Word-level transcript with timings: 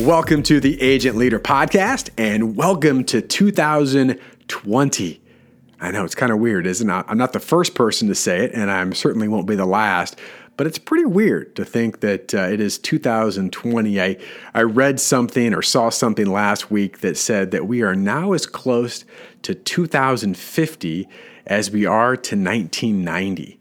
Welcome 0.00 0.42
to 0.44 0.60
the 0.60 0.80
Agency 0.80 1.18
Leader 1.18 1.38
Podcast 1.38 2.08
and 2.16 2.56
welcome 2.56 3.04
to 3.04 3.20
2020. 3.20 5.22
I 5.78 5.90
know 5.90 6.04
it's 6.06 6.14
kind 6.14 6.32
of 6.32 6.38
weird, 6.38 6.66
isn't 6.66 6.88
it? 6.88 7.04
I'm 7.06 7.18
not 7.18 7.34
the 7.34 7.38
first 7.38 7.74
person 7.74 8.08
to 8.08 8.14
say 8.14 8.46
it, 8.46 8.52
and 8.54 8.70
I 8.70 8.90
certainly 8.92 9.28
won't 9.28 9.46
be 9.46 9.56
the 9.56 9.66
last, 9.66 10.18
but 10.56 10.66
it's 10.66 10.78
pretty 10.78 11.04
weird 11.04 11.54
to 11.56 11.66
think 11.66 12.00
that 12.00 12.34
uh, 12.34 12.44
it 12.44 12.62
is 12.62 12.78
2020. 12.78 14.00
I, 14.00 14.16
I 14.54 14.62
read 14.62 15.00
something 15.00 15.52
or 15.52 15.60
saw 15.60 15.90
something 15.90 16.32
last 16.32 16.70
week 16.70 17.00
that 17.00 17.18
said 17.18 17.50
that 17.50 17.66
we 17.66 17.82
are 17.82 17.94
now 17.94 18.32
as 18.32 18.46
close 18.46 19.04
to 19.42 19.54
2050 19.54 21.08
as 21.46 21.70
we 21.70 21.84
are 21.84 22.16
to 22.16 22.36
1990. 22.36 23.59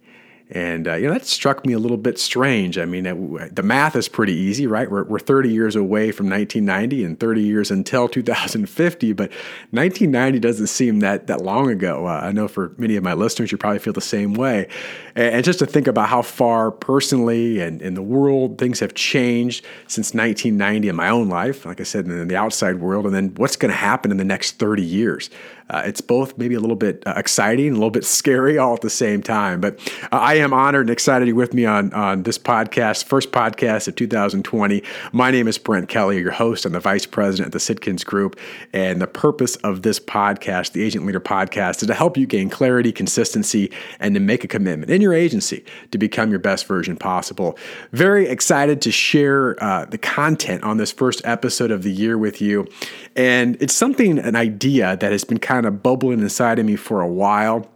And 0.52 0.88
uh, 0.88 0.96
you 0.96 1.06
know 1.06 1.14
that 1.14 1.28
struck 1.28 1.64
me 1.64 1.74
a 1.74 1.80
little 1.80 1.98
bit 1.98 2.18
strange. 2.18 2.80
I 2.80 2.86
mean, 2.86 3.06
it, 3.06 3.56
the 3.56 3.62
math 3.62 3.96
is 3.96 4.08
pretty 4.08 4.34
easy, 4.34 4.66
right? 4.66 4.90
We're, 4.90 5.04
we're 5.04 5.20
30 5.20 5.50
years 5.50 5.76
away 5.76 6.12
from 6.12 6.28
1990 6.28 7.04
and 7.04 7.20
30 7.20 7.42
years 7.44 7.70
until 7.70 8.10
2050, 8.10 9.14
but 9.14 9.30
1990 9.70 10.40
doesn't 10.40 10.68
seem 10.68 11.02
that 11.02 11.28
that 11.28 11.42
long 11.42 11.70
ago. 11.70 12.08
Uh, 12.08 12.22
I 12.24 12.32
know 12.32 12.48
for 12.48 12.74
many 12.78 12.96
of 12.96 13.04
my 13.04 13.14
listeners, 13.14 13.52
you 13.52 13.60
probably 13.60 13.78
feel 13.78 13.94
the 13.94 14.02
same 14.02 14.34
way. 14.34 14.68
And, 15.14 15.36
and 15.36 15.44
just 15.44 15.60
to 15.60 15.68
think 15.68 15.86
about 15.86 16.10
how 16.10 16.24
far 16.24 16.72
personally 16.72 17.60
and 17.60 17.80
in 17.80 17.94
the 17.94 18.02
world 18.02 18.58
things 18.58 18.80
have 18.80 18.96
changed 18.96 19.64
since 19.88 20.16
1990 20.16 20.90
in 20.90 20.96
my 20.96 21.10
own 21.10 21.30
life, 21.30 21.64
like 21.64 21.80
I 21.80 21.84
said, 21.84 22.06
in 22.06 22.28
the 22.28 22.36
outside 22.36 22.80
world, 22.80 23.06
and 23.06 23.14
then 23.14 23.36
what's 23.36 23.56
going 23.56 23.72
to 23.72 23.78
happen 23.78 24.10
in 24.10 24.18
the 24.18 24.26
next 24.26 24.54
30 24.54 24.82
years. 24.82 25.30
Uh, 25.70 25.84
it's 25.86 26.02
both 26.02 26.36
maybe 26.38 26.56
a 26.56 26.60
little 26.60 26.76
bit 26.76 27.04
uh, 27.06 27.14
exciting, 27.16 27.70
a 27.70 27.74
little 27.74 27.92
bit 27.92 28.04
scary 28.04 28.58
all 28.58 28.74
at 28.74 28.82
the 28.82 28.90
same 28.90 29.22
time. 29.22 29.62
But 29.62 29.80
I 30.12 30.39
am 30.40 30.54
honored 30.54 30.88
and 30.88 30.90
excited 30.90 31.26
to 31.26 31.30
you 31.30 31.36
with 31.36 31.54
me 31.54 31.66
on, 31.66 31.94
on 31.94 32.24
this 32.24 32.38
podcast, 32.38 33.04
first 33.04 33.32
podcast 33.32 33.88
of 33.88 33.96
2020. 33.96 34.82
My 35.12 35.32
name 35.32 35.48
is 35.48 35.58
Brent 35.58 35.90
Kelly, 35.90 36.20
your 36.20 36.32
host. 36.32 36.66
I'm 36.66 36.72
the 36.72 36.80
vice 36.80 37.06
president 37.06 37.48
at 37.48 37.52
the 37.52 37.60
Sitkins 37.60 38.06
Group. 38.06 38.40
And 38.74 39.02
the 39.02 39.08
purpose 39.08 39.58
of 39.58 39.82
this 39.82 40.00
podcast, 40.00 40.72
the 40.72 40.84
Agency 40.84 41.06
Leader 41.06 41.20
Podcast, 41.20 41.82
is 41.82 41.88
to 41.88 41.94
help 41.94 42.18
you 42.18 42.26
gain 42.26 42.50
clarity, 42.50 42.92
consistency, 42.92 43.72
and 44.00 44.14
to 44.16 44.20
make 44.20 44.44
a 44.44 44.48
commitment 44.48 44.92
in 44.92 45.02
your 45.02 45.14
agency 45.14 45.66
to 45.92 45.98
become 45.98 46.30
your 46.30 46.40
best 46.40 46.66
version 46.66 46.96
possible. 46.96 47.58
Very 47.92 48.28
excited 48.28 48.82
to 48.84 48.92
share 48.92 49.62
uh, 49.64 49.86
the 49.86 49.98
content 49.98 50.64
on 50.64 50.78
this 50.78 50.92
first 50.92 51.22
episode 51.26 51.72
of 51.72 51.84
the 51.84 51.92
year 51.92 52.18
with 52.18 52.42
you. 52.42 52.68
And 53.16 53.62
it's 53.62 53.74
something, 53.74 54.20
an 54.20 54.36
idea 54.36 54.98
that 54.98 55.12
has 55.12 55.24
been 55.24 55.40
kind 55.40 55.66
of 55.66 55.84
bubbling 55.84 56.20
inside 56.20 56.60
of 56.60 56.66
me 56.66 56.76
for 56.76 57.02
a 57.02 57.08
while. 57.08 57.70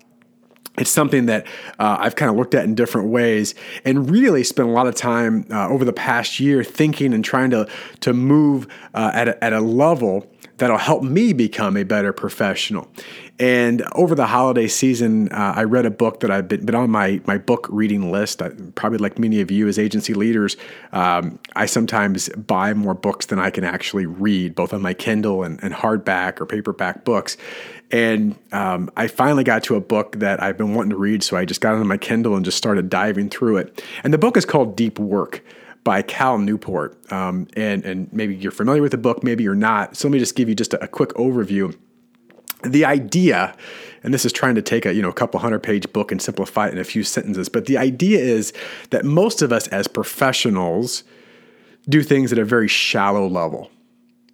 It's 0.78 0.90
something 0.90 1.28
that 1.28 1.46
uh, 1.78 1.98
I've 2.00 2.16
kind 2.16 2.32
of 2.32 2.38
looked 2.38 2.56
at 2.56 2.66
in 2.66 2.74
different 2.74 3.10
ways 3.10 3.54
and 3.86 4.10
really 4.10 4.44
spent 4.44 4.70
a 4.70 4.72
lot 4.72 4.88
of 4.88 4.96
time 4.96 5.46
uh, 5.52 5.68
over 5.68 5.86
the 5.86 5.94
past 5.94 6.40
year 6.40 6.64
thinking 6.64 7.14
and 7.14 7.24
trying 7.24 7.52
to, 7.52 7.68
to 8.00 8.14
move 8.14 8.68
uh, 8.94 9.12
at, 9.14 9.28
a, 9.28 9.44
at 9.44 9.54
a 9.54 9.60
level 9.60 10.28
that'll 10.58 10.78
help 10.78 11.04
me 11.04 11.34
become 11.34 11.78
a 11.78 11.84
better 11.84 12.12
professional. 12.12 12.88
And 13.40 13.84
over 13.94 14.14
the 14.14 14.28
holiday 14.28 14.68
season, 14.68 15.32
uh, 15.32 15.54
I 15.56 15.64
read 15.64 15.88
a 15.88 15.92
book 15.92 16.20
that 16.20 16.30
I've 16.30 16.48
been, 16.48 16.66
been 16.66 16.76
on 16.76 16.92
my, 16.92 17.20
my 17.26 17.40
book 17.40 17.68
reading 17.72 18.12
list. 18.12 18.44
I, 18.44 18.50
probably 18.76 19.00
like 19.00 19.18
many 19.18 19.42
of 19.42 19.50
you 19.50 19.68
as 19.68 19.80
agency 19.80 20.14
leaders, 20.14 20.56
um, 20.92 21.40
I 21.56 21.66
sometimes 21.66 22.30
buy 22.30 22.76
more 22.76 22.94
books 22.94 23.26
than 23.26 23.40
I 23.40 23.50
can 23.50 23.64
actually 23.64 24.06
read, 24.06 24.54
both 24.54 24.72
on 24.72 24.84
my 24.84 24.94
Kindle 24.94 25.44
and, 25.44 25.62
and 25.64 25.74
hardback 25.74 26.40
or 26.40 26.46
paperback 26.46 27.06
books. 27.06 27.36
And 27.92 28.36
um, 28.52 28.90
I 28.98 29.08
finally 29.08 29.44
got 29.44 29.64
to 29.64 29.76
a 29.76 29.82
book 29.82 30.20
that 30.20 30.42
I've 30.42 30.58
been 30.58 30.76
wanting 30.76 30.92
to 30.92 30.98
read, 30.98 31.24
so 31.24 31.36
I 31.36 31.46
just 31.46 31.60
got 31.62 31.74
on 31.74 31.88
my 31.88 31.98
Kindle 31.98 32.36
and 32.36 32.46
just 32.46 32.58
started 32.58 32.90
diving 32.90 33.30
through 33.30 33.58
it. 33.58 33.84
And 34.04 34.14
the 34.14 34.20
book 34.20 34.38
is 34.38 34.46
called 34.46 34.76
Deep 34.76 35.00
Work 35.00 35.44
by 35.84 36.02
Cal 36.02 36.38
Newport. 36.38 37.12
Um, 37.12 37.48
and, 37.56 37.84
and 37.84 38.14
maybe 38.14 38.36
you're 38.36 38.52
familiar 38.52 38.82
with 38.82 38.92
the 38.92 38.98
book, 38.98 39.24
maybe 39.24 39.44
you're 39.44 39.56
not. 39.56 39.98
So 39.98 40.08
let 40.08 40.14
me 40.14 40.20
just 40.20 40.36
give 40.36 40.50
you 40.50 40.56
just 40.56 40.74
a, 40.74 40.84
a 40.84 40.88
quick 40.88 41.10
overview. 41.10 41.76
The 42.64 42.86
idea, 42.86 43.56
and 44.04 44.14
this 44.14 44.26
is 44.26 44.32
trying 44.32 44.56
to 44.56 44.62
take 44.62 44.86
a 44.86 44.94
you 44.94 45.02
know 45.02 45.10
a 45.10 45.14
couple 45.14 45.40
hundred 45.40 45.64
page 45.64 45.92
book 45.94 46.12
and 46.12 46.22
simplify 46.22 46.68
it 46.68 46.74
in 46.74 46.80
a 46.80 46.84
few 46.84 47.04
sentences, 47.04 47.50
but 47.50 47.66
the 47.66 47.78
idea 47.78 48.20
is 48.20 48.54
that 48.90 49.06
most 49.06 49.42
of 49.42 49.52
us 49.52 49.68
as 49.70 49.88
professionals 49.88 51.04
do 51.90 52.02
things 52.02 52.32
at 52.32 52.40
a 52.40 52.46
very 52.46 52.68
shallow 52.68 53.28
level 53.28 53.70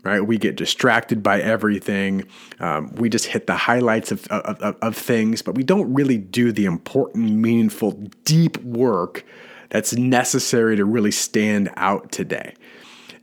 right? 0.03 0.21
We 0.21 0.37
get 0.37 0.55
distracted 0.55 1.21
by 1.21 1.41
everything. 1.41 2.23
Um, 2.59 2.93
we 2.95 3.09
just 3.09 3.25
hit 3.25 3.47
the 3.47 3.55
highlights 3.55 4.11
of, 4.11 4.25
of, 4.27 4.61
of, 4.61 4.77
of, 4.81 4.95
things, 4.95 5.41
but 5.41 5.55
we 5.55 5.63
don't 5.63 5.93
really 5.93 6.17
do 6.17 6.51
the 6.51 6.65
important, 6.65 7.31
meaningful, 7.31 7.91
deep 8.23 8.57
work 8.63 9.25
that's 9.69 9.93
necessary 9.93 10.75
to 10.77 10.85
really 10.85 11.11
stand 11.11 11.69
out 11.75 12.11
today. 12.11 12.53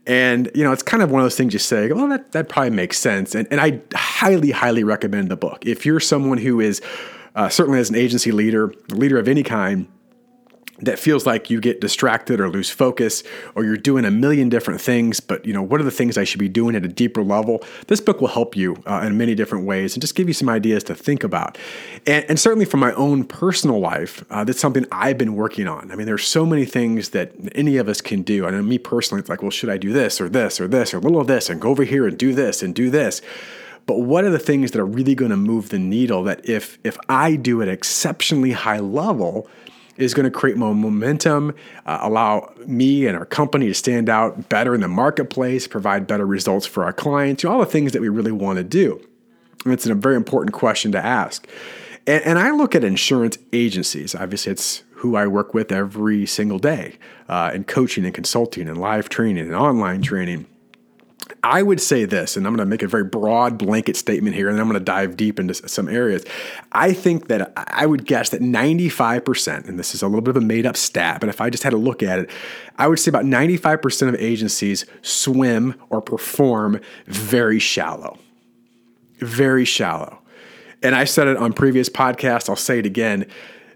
And, 0.07 0.49
you 0.55 0.63
know, 0.63 0.71
it's 0.71 0.83
kind 0.83 1.03
of 1.03 1.11
one 1.11 1.21
of 1.21 1.25
those 1.25 1.35
things 1.35 1.51
you 1.51 1.59
say, 1.59 1.91
well, 1.91 2.07
that, 2.07 2.31
that 2.31 2.47
probably 2.47 2.69
makes 2.69 2.97
sense. 2.97 3.35
And, 3.35 3.45
and 3.51 3.59
I 3.59 3.81
highly, 3.93 4.51
highly 4.51 4.85
recommend 4.85 5.29
the 5.29 5.35
book. 5.35 5.65
If 5.65 5.85
you're 5.85 5.99
someone 5.99 6.37
who 6.37 6.61
is 6.61 6.81
uh, 7.35 7.49
certainly 7.49 7.79
as 7.79 7.89
an 7.89 7.97
agency 7.97 8.31
leader, 8.31 8.73
leader 8.89 9.19
of 9.19 9.27
any 9.27 9.43
kind, 9.43 9.87
that 10.79 10.99
feels 10.99 11.25
like 11.25 11.49
you 11.49 11.59
get 11.59 11.81
distracted 11.81 12.39
or 12.39 12.49
lose 12.49 12.69
focus 12.69 13.23
or 13.55 13.63
you're 13.63 13.77
doing 13.77 14.05
a 14.05 14.11
million 14.11 14.49
different 14.49 14.79
things 14.79 15.19
but 15.19 15.45
you 15.45 15.53
know 15.53 15.61
what 15.61 15.81
are 15.81 15.83
the 15.83 15.91
things 15.91 16.17
i 16.17 16.23
should 16.23 16.39
be 16.39 16.49
doing 16.49 16.75
at 16.75 16.85
a 16.85 16.87
deeper 16.87 17.23
level? 17.23 17.63
This 17.87 18.01
book 18.01 18.21
will 18.21 18.27
help 18.27 18.55
you 18.55 18.77
uh, 18.85 19.01
in 19.05 19.17
many 19.17 19.35
different 19.35 19.65
ways 19.65 19.93
and 19.93 20.01
just 20.01 20.15
give 20.15 20.27
you 20.27 20.33
some 20.33 20.49
ideas 20.49 20.83
to 20.85 20.95
think 20.95 21.23
about. 21.23 21.57
And, 22.05 22.25
and 22.29 22.39
certainly 22.39 22.65
from 22.65 22.79
my 22.79 22.93
own 22.93 23.23
personal 23.23 23.79
life 23.79 24.23
uh, 24.29 24.43
that's 24.43 24.59
something 24.59 24.85
i've 24.91 25.17
been 25.17 25.35
working 25.35 25.67
on. 25.67 25.91
I 25.91 25.95
mean 25.95 26.05
there's 26.05 26.25
so 26.25 26.45
many 26.45 26.65
things 26.65 27.09
that 27.09 27.33
any 27.55 27.77
of 27.77 27.89
us 27.89 28.01
can 28.01 28.21
do. 28.21 28.45
I 28.45 28.51
know 28.51 28.61
me 28.61 28.77
personally 28.77 29.21
it's 29.21 29.29
like 29.29 29.41
well 29.41 29.51
should 29.51 29.69
i 29.69 29.77
do 29.77 29.93
this 29.93 30.21
or 30.21 30.29
this 30.29 30.59
or 30.59 30.67
this 30.67 30.93
or 30.93 30.97
a 30.97 31.01
little 31.01 31.21
of 31.21 31.27
this 31.27 31.49
and 31.49 31.59
go 31.59 31.69
over 31.69 31.83
here 31.83 32.07
and 32.07 32.17
do 32.17 32.33
this 32.33 32.61
and 32.61 32.75
do 32.75 32.89
this? 32.89 33.21
But 33.87 34.01
what 34.01 34.25
are 34.25 34.29
the 34.29 34.37
things 34.37 34.71
that 34.71 34.81
are 34.81 34.85
really 34.85 35.15
going 35.15 35.31
to 35.31 35.37
move 35.37 35.69
the 35.69 35.79
needle 35.79 36.23
that 36.23 36.47
if 36.47 36.77
if 36.83 36.97
i 37.09 37.35
do 37.35 37.61
at 37.61 37.67
exceptionally 37.67 38.51
high 38.51 38.79
level 38.79 39.49
is 39.97 40.13
going 40.13 40.23
to 40.23 40.31
create 40.31 40.57
more 40.57 40.75
momentum, 40.75 41.53
uh, 41.85 41.99
allow 42.01 42.53
me 42.65 43.07
and 43.07 43.17
our 43.17 43.25
company 43.25 43.67
to 43.67 43.73
stand 43.73 44.09
out 44.09 44.49
better 44.49 44.73
in 44.75 44.81
the 44.81 44.87
marketplace, 44.87 45.67
provide 45.67 46.07
better 46.07 46.25
results 46.25 46.65
for 46.65 46.83
our 46.83 46.93
clients, 46.93 47.43
you 47.43 47.49
know, 47.49 47.55
all 47.55 47.59
the 47.59 47.65
things 47.65 47.91
that 47.91 48.01
we 48.01 48.09
really 48.09 48.31
want 48.31 48.57
to 48.57 48.63
do. 48.63 49.01
And 49.63 49.73
it's 49.73 49.85
a 49.85 49.95
very 49.95 50.15
important 50.15 50.53
question 50.53 50.91
to 50.93 51.03
ask. 51.03 51.47
And, 52.05 52.23
and 52.23 52.39
I 52.39 52.51
look 52.51 52.75
at 52.75 52.83
insurance 52.83 53.37
agencies. 53.51 54.15
Obviously, 54.15 54.51
it's 54.51 54.83
who 54.91 55.15
I 55.15 55.27
work 55.27 55.53
with 55.53 55.71
every 55.71 56.25
single 56.25 56.57
day 56.57 56.97
uh, 57.27 57.51
in 57.53 57.63
coaching 57.65 58.05
and 58.05 58.13
consulting 58.13 58.67
and 58.67 58.79
live 58.79 59.09
training 59.09 59.45
and 59.45 59.55
online 59.55 60.01
training. 60.01 60.47
I 61.43 61.61
would 61.61 61.79
say 61.79 62.05
this, 62.05 62.35
and 62.35 62.45
I'm 62.45 62.53
going 62.53 62.65
to 62.65 62.69
make 62.69 62.81
a 62.81 62.87
very 62.87 63.03
broad 63.03 63.57
blanket 63.57 63.95
statement 63.95 64.35
here, 64.35 64.49
and 64.49 64.59
I'm 64.59 64.67
going 64.67 64.79
to 64.79 64.83
dive 64.83 65.15
deep 65.15 65.39
into 65.39 65.53
some 65.53 65.87
areas. 65.87 66.25
I 66.71 66.93
think 66.93 67.27
that 67.27 67.53
I 67.55 67.85
would 67.85 68.05
guess 68.05 68.29
that 68.29 68.41
95%, 68.41 69.67
and 69.67 69.77
this 69.77 69.93
is 69.93 70.01
a 70.01 70.07
little 70.07 70.21
bit 70.21 70.31
of 70.31 70.37
a 70.37 70.45
made 70.45 70.65
up 70.65 70.75
stat, 70.75 71.19
but 71.19 71.29
if 71.29 71.39
I 71.39 71.49
just 71.49 71.63
had 71.63 71.71
to 71.71 71.77
look 71.77 72.01
at 72.01 72.19
it, 72.19 72.29
I 72.77 72.87
would 72.87 72.99
say 72.99 73.09
about 73.09 73.25
95% 73.25 74.09
of 74.09 74.15
agencies 74.15 74.85
swim 75.01 75.75
or 75.89 76.01
perform 76.01 76.81
very 77.05 77.59
shallow. 77.59 78.17
Very 79.19 79.65
shallow. 79.65 80.19
And 80.83 80.95
I 80.95 81.05
said 81.05 81.27
it 81.27 81.37
on 81.37 81.53
previous 81.53 81.89
podcasts, 81.89 82.49
I'll 82.49 82.55
say 82.55 82.79
it 82.79 82.85
again. 82.85 83.25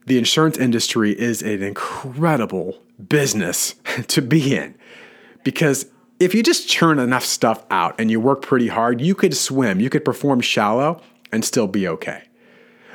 The 0.05 0.17
insurance 0.17 0.57
industry 0.57 1.17
is 1.17 1.41
an 1.41 1.63
incredible 1.63 2.81
business 3.07 3.75
to 4.07 4.21
be 4.21 4.55
in 4.55 4.75
because 5.43 5.85
if 6.21 6.35
you 6.35 6.43
just 6.43 6.69
churn 6.69 6.99
enough 6.99 7.25
stuff 7.25 7.65
out 7.71 7.99
and 7.99 8.11
you 8.11 8.19
work 8.19 8.43
pretty 8.43 8.67
hard, 8.67 9.01
you 9.01 9.15
could 9.15 9.35
swim, 9.35 9.79
you 9.79 9.89
could 9.89 10.05
perform 10.05 10.39
shallow 10.39 11.01
and 11.31 11.43
still 11.43 11.65
be 11.65 11.87
okay. 11.87 12.21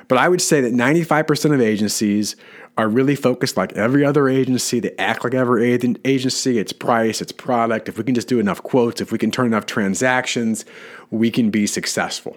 But 0.07 0.19
I 0.19 0.29
would 0.29 0.41
say 0.41 0.61
that 0.61 0.73
95% 0.73 1.53
of 1.53 1.61
agencies 1.61 2.37
are 2.79 2.89
really 2.89 3.17
focused 3.17 3.57
like 3.57 3.73
every 3.73 4.05
other 4.05 4.29
agency. 4.29 4.79
They 4.79 4.95
act 4.97 5.25
like 5.25 5.35
every 5.35 5.73
agency. 5.73 6.59
It's 6.61 6.73
price, 6.73 7.21
it's 7.21 7.33
product. 7.33 7.89
If 7.89 7.99
we 7.99 8.05
can 8.05 8.15
just 8.15 8.29
do 8.29 8.39
enough 8.39 8.63
quotes, 8.63 9.01
if 9.01 9.11
we 9.11 9.19
can 9.19 9.33
turn 9.33 9.47
enough 9.47 9.67
transactions, 9.67 10.65
we 11.11 11.33
can 11.33 11.51
be 11.51 11.67
successful 11.67 12.37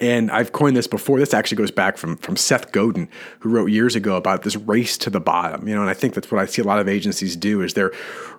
and 0.00 0.30
I've 0.30 0.52
coined 0.52 0.76
this 0.76 0.86
before. 0.86 1.18
This 1.18 1.34
actually 1.34 1.56
goes 1.56 1.70
back 1.70 1.96
from 1.96 2.16
from 2.16 2.36
Seth 2.36 2.72
Godin, 2.72 3.08
who 3.40 3.48
wrote 3.48 3.66
years 3.66 3.94
ago 3.94 4.16
about 4.16 4.42
this 4.42 4.56
race 4.56 4.98
to 4.98 5.10
the 5.10 5.20
bottom. 5.20 5.68
You 5.68 5.74
know, 5.74 5.82
and 5.82 5.90
I 5.90 5.94
think 5.94 6.14
that's 6.14 6.30
what 6.30 6.40
I 6.40 6.46
see 6.46 6.62
a 6.62 6.64
lot 6.64 6.80
of 6.80 6.88
agencies 6.88 7.36
do 7.36 7.62
is 7.62 7.74
they're 7.74 7.92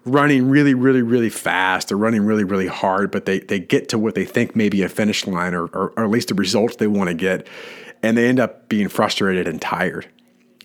running 0.04 0.50
really, 0.50 0.74
really, 0.74 1.02
really 1.02 1.30
fast. 1.30 1.90
They're 1.90 1.98
running 1.98 2.26
really, 2.26 2.44
really 2.44 2.68
hard, 2.68 3.12
but 3.12 3.26
they 3.26 3.40
they 3.40 3.60
get 3.60 3.90
to 3.90 3.98
what 3.98 4.16
they 4.16 4.26
think 4.26 4.56
may 4.56 4.70
be 4.70 4.84
a 4.84 4.90
finish 4.90 5.26
line 5.26 5.54
or, 5.54 5.66
or, 5.68 5.94
or 5.98 6.04
at 6.04 6.10
least 6.10 6.28
the 6.30 6.36
results 6.36 6.76
they 6.78 6.88
want 6.88 7.10
to 7.10 7.14
get, 7.14 7.48
and 8.04 8.18
they 8.18 8.28
end 8.28 8.40
up 8.40 8.68
being 8.70 8.88
frustrated 8.90 9.48
and 9.48 9.62
tired. 9.62 10.08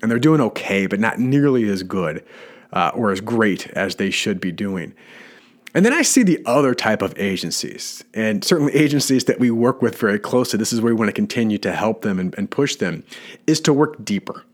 And 0.02 0.10
they're 0.10 0.18
doing 0.18 0.40
okay, 0.40 0.86
but 0.86 0.98
not 0.98 1.18
nearly 1.18 1.68
as 1.68 1.82
good 1.82 2.24
uh, 2.72 2.90
or 2.94 3.10
as 3.10 3.20
great 3.20 3.68
as 3.70 3.96
they 3.96 4.10
should 4.10 4.40
be 4.40 4.52
doing. 4.52 4.94
And 5.74 5.86
then 5.86 5.92
I 5.92 6.02
see 6.02 6.22
the 6.22 6.42
other 6.46 6.74
type 6.74 7.00
of 7.00 7.16
agencies, 7.16 8.02
and 8.12 8.44
certainly 8.44 8.74
agencies 8.74 9.24
that 9.26 9.38
we 9.38 9.50
work 9.50 9.80
with 9.80 9.96
very 9.96 10.18
closely. 10.18 10.58
This 10.58 10.72
is 10.72 10.80
where 10.80 10.92
we 10.92 10.98
want 10.98 11.08
to 11.10 11.12
continue 11.12 11.58
to 11.58 11.72
help 11.72 12.02
them 12.02 12.18
and, 12.18 12.34
and, 12.36 12.50
push 12.50 12.74
them, 12.76 13.04
is 13.46 13.60
to 13.60 13.72
work 13.72 14.04
deeper, 14.04 14.44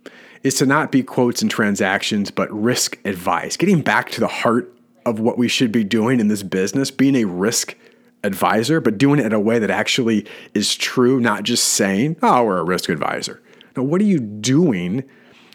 is 0.42 0.54
to 0.56 0.66
not 0.66 0.92
be 0.92 1.02
quotes 1.02 1.40
and 1.40 1.50
transactions, 1.50 2.30
but 2.30 2.52
risk 2.52 2.98
advice, 3.06 3.56
getting 3.56 3.80
back 3.80 4.10
to 4.10 4.20
the 4.20 4.28
heart 4.28 4.72
of 5.06 5.18
what 5.18 5.38
we 5.38 5.48
should 5.48 5.72
be 5.72 5.84
doing 5.84 6.20
in 6.20 6.28
this 6.28 6.42
business, 6.42 6.90
being 6.90 7.16
a 7.16 7.24
risk 7.24 7.76
advisor, 8.22 8.80
but 8.80 8.98
doing 8.98 9.18
it 9.18 9.26
in 9.26 9.32
a 9.32 9.40
way 9.40 9.58
that 9.58 9.70
actually 9.70 10.26
is 10.52 10.74
true, 10.74 11.18
not 11.18 11.44
just 11.44 11.64
saying, 11.68 12.16
oh, 12.22 12.44
we're 12.44 12.58
a 12.58 12.64
risk 12.64 12.90
advisor. 12.90 13.40
Now, 13.76 13.84
what 13.84 14.00
are 14.02 14.04
you 14.04 14.18
doing? 14.18 15.04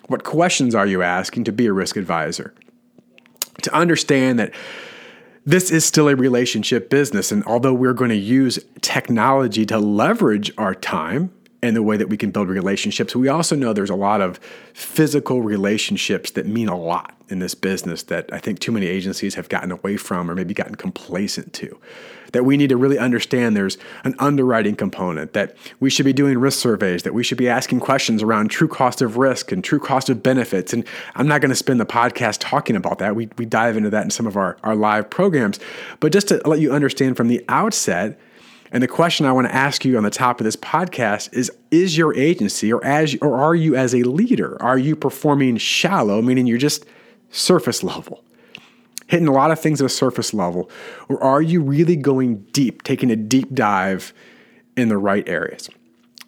What 0.08 0.24
questions 0.24 0.74
are 0.74 0.88
you 0.88 1.04
asking 1.04 1.44
to 1.44 1.52
be 1.52 1.68
a 1.68 1.74
risk 1.74 1.98
advisor? 1.98 2.54
To 3.64 3.74
understand 3.74 4.40
that 4.40 4.54
this 5.46 5.72
is 5.72 5.86
still 5.86 6.08
a 6.08 6.16
relationship 6.16 6.90
business. 6.90 7.32
And 7.32 7.44
although 7.46 7.74
we're 7.74 7.94
going 7.94 8.10
to 8.10 8.16
use 8.16 8.60
technology 8.82 9.66
to 9.66 9.78
leverage 9.80 10.52
our 10.58 10.76
time 10.76 11.32
and 11.62 11.76
the 11.76 11.84
way 11.84 11.98
that 11.98 12.10
we 12.10 12.18
can 12.18 12.32
build 12.32 12.50
relationships, 12.50 13.16
we 13.16 13.28
also 13.28 13.56
know 13.56 13.74
there's 13.74 13.90
a 13.90 13.96
lot 13.96 14.22
of 14.22 14.40
physical 14.74 15.42
relationships 15.42 16.32
that 16.32 16.48
mean 16.48 16.68
a 16.68 16.78
lot 16.78 17.16
in 17.30 17.40
this 17.40 17.56
business 17.56 18.04
that 18.04 18.32
I 18.34 18.40
think 18.40 18.60
too 18.60 18.72
many 18.72 18.88
agencies 18.88 19.36
have 19.36 19.48
gotten 19.48 19.72
away 19.72 19.98
from 19.98 20.30
or 20.30 20.36
maybe 20.36 20.54
gotten 20.54 20.76
complacent 20.76 21.54
to 21.54 21.80
that 22.32 22.46
we 22.46 22.58
need 22.58 22.70
to 22.70 22.78
really 22.78 22.98
understand 22.98 23.56
there's 23.56 23.78
an 24.04 24.16
underwriting 24.20 24.76
component, 24.76 25.34
that 25.34 25.56
we 25.80 25.90
should 25.90 26.06
be 26.06 26.14
doing 26.14 26.38
risk 26.38 26.60
surveys, 26.60 27.04
that 27.04 27.14
we 27.14 27.24
should 27.24 27.38
be 27.38 27.50
asking 27.50 27.80
questions 27.80 28.24
around 28.24 28.50
true 28.50 28.68
cost 28.68 29.02
of 29.02 29.18
risk 29.18 29.52
and 29.52 29.64
true 29.64 29.80
cost 29.80 30.10
of 30.10 30.24
benefits. 30.24 30.74
And 30.74 30.86
I'm 31.16 31.28
not 31.28 31.42
going 31.42 31.50
to 31.50 31.56
spend 31.56 31.80
the 31.80 31.86
podcast 31.86 32.38
talking 32.40 32.76
about 32.76 33.00
that. 33.00 33.16
We, 33.16 33.30
we 33.38 33.46
dive 33.46 33.78
into 33.78 33.90
that 33.90 34.04
in 34.04 34.10
some 34.10 34.28
of 34.28 34.38
our, 34.38 34.58
our 34.64 34.76
live 34.76 35.10
programs. 35.10 35.60
But 36.00 36.12
just 36.12 36.30
to 36.30 36.42
let 36.46 36.60
you 36.60 36.72
understand 36.72 37.18
from 37.18 37.28
the 37.28 37.44
outset, 37.50 38.20
and 38.72 38.82
the 38.82 38.88
question 38.88 39.26
I 39.26 39.32
want 39.32 39.48
to 39.48 39.56
ask 39.56 39.84
you 39.84 39.98
on 39.98 40.04
the 40.04 40.10
top 40.10 40.40
of 40.40 40.46
this 40.46 40.56
podcast 40.56 41.34
is 41.34 41.52
is 41.72 41.98
your 41.98 42.16
agency 42.16 42.72
or 42.72 42.84
as 42.86 43.16
or 43.22 43.38
are 43.38 43.56
you 43.56 43.76
as 43.76 43.94
a 43.94 44.04
leader 44.04 44.62
are 44.62 44.78
you 44.78 44.96
performing 44.96 45.58
shallow 45.58 46.22
meaning 46.22 46.48
you're 46.48 46.58
just 46.58 46.86
surface 47.30 47.84
level 47.84 48.24
hitting 49.12 49.28
a 49.28 49.32
lot 49.32 49.52
of 49.52 49.60
things 49.60 49.82
at 49.82 49.86
a 49.86 49.90
surface 49.90 50.34
level? 50.34 50.72
Or 51.10 51.22
are 51.22 51.42
you 51.42 51.62
really 51.62 51.98
going 51.98 52.38
deep, 52.54 52.82
taking 52.84 53.12
a 53.12 53.18
deep 53.18 53.54
dive 53.54 54.14
in 54.78 54.88
the 54.88 54.98
right 54.98 55.28
areas? 55.28 55.70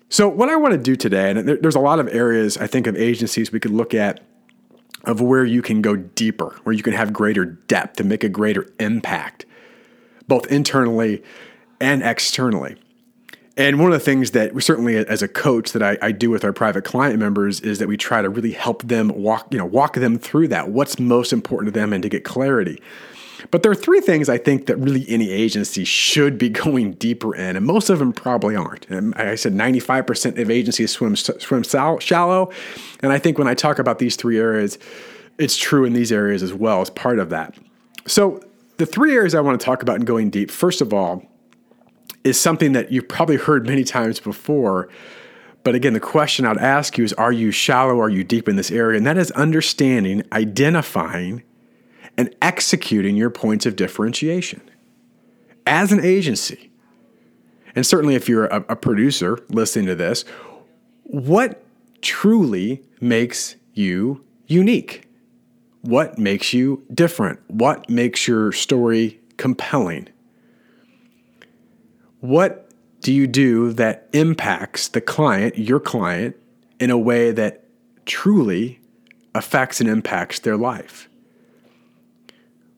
So, 0.10 0.28
what 0.28 0.50
I 0.50 0.58
want 0.58 0.74
to 0.74 0.78
do 0.78 0.96
today, 0.96 1.32
and 1.32 1.48
there's 1.48 1.76
a 1.76 1.80
lot 1.80 2.00
of 2.00 2.08
areas 2.10 2.58
I 2.58 2.68
think 2.68 2.86
of 2.86 2.96
agencies 2.96 3.52
we 3.52 3.60
could 3.60 3.72
look 3.72 3.94
at 3.94 4.20
of 5.06 5.22
where 5.22 5.46
you 5.46 5.62
can 5.62 5.82
go 5.82 5.96
deeper, 5.96 6.56
where 6.64 6.74
you 6.74 6.84
can 6.84 6.94
have 6.94 7.12
greater 7.14 7.46
depth 7.46 8.00
and 8.00 8.10
make 8.10 8.24
a 8.24 8.30
greater 8.30 8.68
impact, 8.80 9.46
both 10.28 10.46
internally 10.48 11.24
and 11.80 12.04
externally. 12.04 12.78
And 13.56 13.78
one 13.78 13.94
of 13.94 14.00
the 14.00 14.04
things 14.04 14.32
that 14.32 14.54
we 14.54 14.62
certainly 14.62 14.96
as 14.96 15.22
a 15.22 15.28
coach 15.28 15.74
that 15.74 15.84
I, 15.84 15.98
I, 16.02 16.12
do 16.12 16.32
with 16.32 16.44
our 16.44 16.54
private 16.54 16.86
client 16.86 17.20
members 17.20 17.60
is 17.60 17.78
that 17.78 17.88
we 17.88 17.98
try 17.98 18.24
to 18.24 18.30
really 18.30 18.52
help 18.52 18.82
them 18.82 19.10
walk, 19.10 19.48
you 19.52 19.60
know, 19.60 19.66
walk 19.66 19.94
them 19.94 20.18
through 20.18 20.48
that. 20.48 20.70
What's 20.70 21.00
most 21.00 21.32
important 21.32 21.72
to 21.72 21.80
them 21.80 21.94
and 21.94 22.02
to 22.02 22.10
get 22.10 22.24
clarity. 22.24 22.82
But 23.52 23.62
there 23.62 23.72
are 23.72 23.76
three 23.76 24.02
things 24.02 24.30
I 24.30 24.38
think 24.38 24.66
that 24.66 24.78
really 24.78 25.06
any 25.08 25.30
agency 25.30 25.84
should 25.84 26.38
be 26.38 26.50
going 26.66 26.94
deeper 26.94 27.36
in, 27.36 27.56
and 27.56 27.66
most 27.66 27.90
of 27.90 28.00
them 28.00 28.12
probably 28.12 28.56
aren't. 28.56 28.90
And 28.90 29.14
I 29.16 29.36
said 29.36 29.54
95% 29.54 30.40
of 30.40 30.50
agencies 30.50 30.92
swim 30.92 31.16
swim 31.16 31.64
shallow, 31.64 32.52
and 33.02 33.12
I 33.12 33.20
think 33.20 33.38
when 33.38 33.48
I 33.48 33.54
talk 33.54 33.78
about 33.78 34.00
these 34.00 34.16
three 34.16 34.40
areas, 34.40 34.80
it's 35.38 35.58
true 35.58 35.86
in 35.86 35.94
these 35.94 36.12
areas 36.12 36.42
as 36.42 36.54
well 36.54 36.82
as 36.82 36.90
part 36.90 37.20
of 37.20 37.30
that. 37.30 37.56
So 38.08 38.42
the 38.78 38.86
three 38.86 39.14
areas 39.14 39.36
I 39.36 39.42
want 39.42 39.60
to 39.60 39.64
talk 39.64 39.82
about 39.82 39.98
in 39.98 40.06
going 40.06 40.30
deep, 40.30 40.52
first 40.52 40.82
of 40.82 40.94
all, 40.94 41.24
is 42.24 42.40
something 42.40 42.72
that 42.74 42.92
you've 42.92 43.08
probably 43.08 43.38
heard 43.38 43.68
many 43.68 43.84
times 43.84 44.20
before. 44.20 44.90
But 45.64 45.76
again, 45.76 45.94
the 45.94 46.00
question 46.00 46.46
I'd 46.46 46.58
ask 46.58 46.98
you 46.98 47.04
is 47.04 47.14
Are 47.14 47.32
you 47.32 47.52
shallow? 47.52 48.00
Are 48.00 48.10
you 48.10 48.24
deep 48.24 48.50
in 48.50 48.56
this 48.56 48.72
area? 48.72 48.98
And 48.98 49.06
that 49.06 49.18
is 49.18 49.32
understanding, 49.32 50.24
identifying, 50.32 51.44
and 52.18 52.36
executing 52.42 53.16
your 53.16 53.30
points 53.30 53.66
of 53.66 53.76
differentiation 53.76 54.62
as 55.66 55.92
an 55.92 56.04
agency. 56.04 56.72
And 57.76 57.86
certainly, 57.86 58.16
if 58.16 58.30
you're 58.30 58.46
a, 58.46 58.66
a 58.70 58.76
producer 58.76 59.40
listening 59.50 59.88
to 59.88 59.96
this, 59.96 60.26
what 61.04 61.64
truly 62.02 62.84
makes 63.02 63.56
you 63.74 64.24
unique? 64.48 65.08
What 65.82 66.18
makes 66.18 66.54
you 66.54 66.84
different? 66.94 67.40
What 67.48 67.90
makes 67.90 68.28
your 68.28 68.52
story 68.52 69.20
compelling? 69.38 70.08
What 72.24 72.70
do 73.02 73.12
you 73.12 73.28
do 73.28 73.74
that 73.74 74.08
impacts 74.14 74.88
the 74.88 75.02
client, 75.02 75.58
your 75.58 75.82
client, 75.82 76.38
in 76.80 76.90
a 76.90 76.98
way 76.98 77.32
that 77.34 77.66
truly 78.06 78.80
affects 79.36 79.82
and 79.82 79.90
impacts 79.90 80.40
their 80.40 80.56
life? 80.56 81.10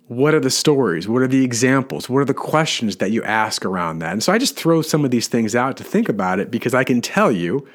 What 0.07 0.33
are 0.33 0.39
the 0.39 0.49
stories? 0.49 1.07
What 1.07 1.21
are 1.21 1.27
the 1.27 1.43
examples? 1.43 2.09
What 2.09 2.21
are 2.21 2.25
the 2.25 2.33
questions 2.33 2.95
that 2.95 3.11
you 3.11 3.21
ask 3.21 3.63
around 3.63 3.99
that? 3.99 4.13
And 4.13 4.23
so 4.23 4.33
I 4.33 4.39
just 4.39 4.55
throw 4.55 4.81
some 4.81 5.05
of 5.05 5.11
these 5.11 5.27
things 5.27 5.55
out 5.55 5.77
to 5.77 5.83
think 5.83 6.09
about 6.09 6.39
it 6.39 6.49
because 6.49 6.73
I 6.73 6.83
can 6.83 6.99
tell 6.99 7.31
you 7.31 7.67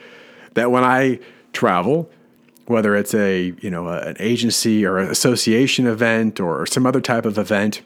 that 0.54 0.72
when 0.72 0.82
I 0.82 1.20
travel, 1.52 2.10
whether 2.66 2.96
it's 2.96 3.14
a 3.14 3.54
you 3.60 3.70
know 3.70 3.86
an 3.86 4.16
agency 4.18 4.84
or 4.84 4.98
an 4.98 5.08
association 5.08 5.86
event 5.86 6.40
or 6.40 6.66
some 6.66 6.84
other 6.84 7.00
type 7.00 7.24
of 7.24 7.38
event, 7.38 7.80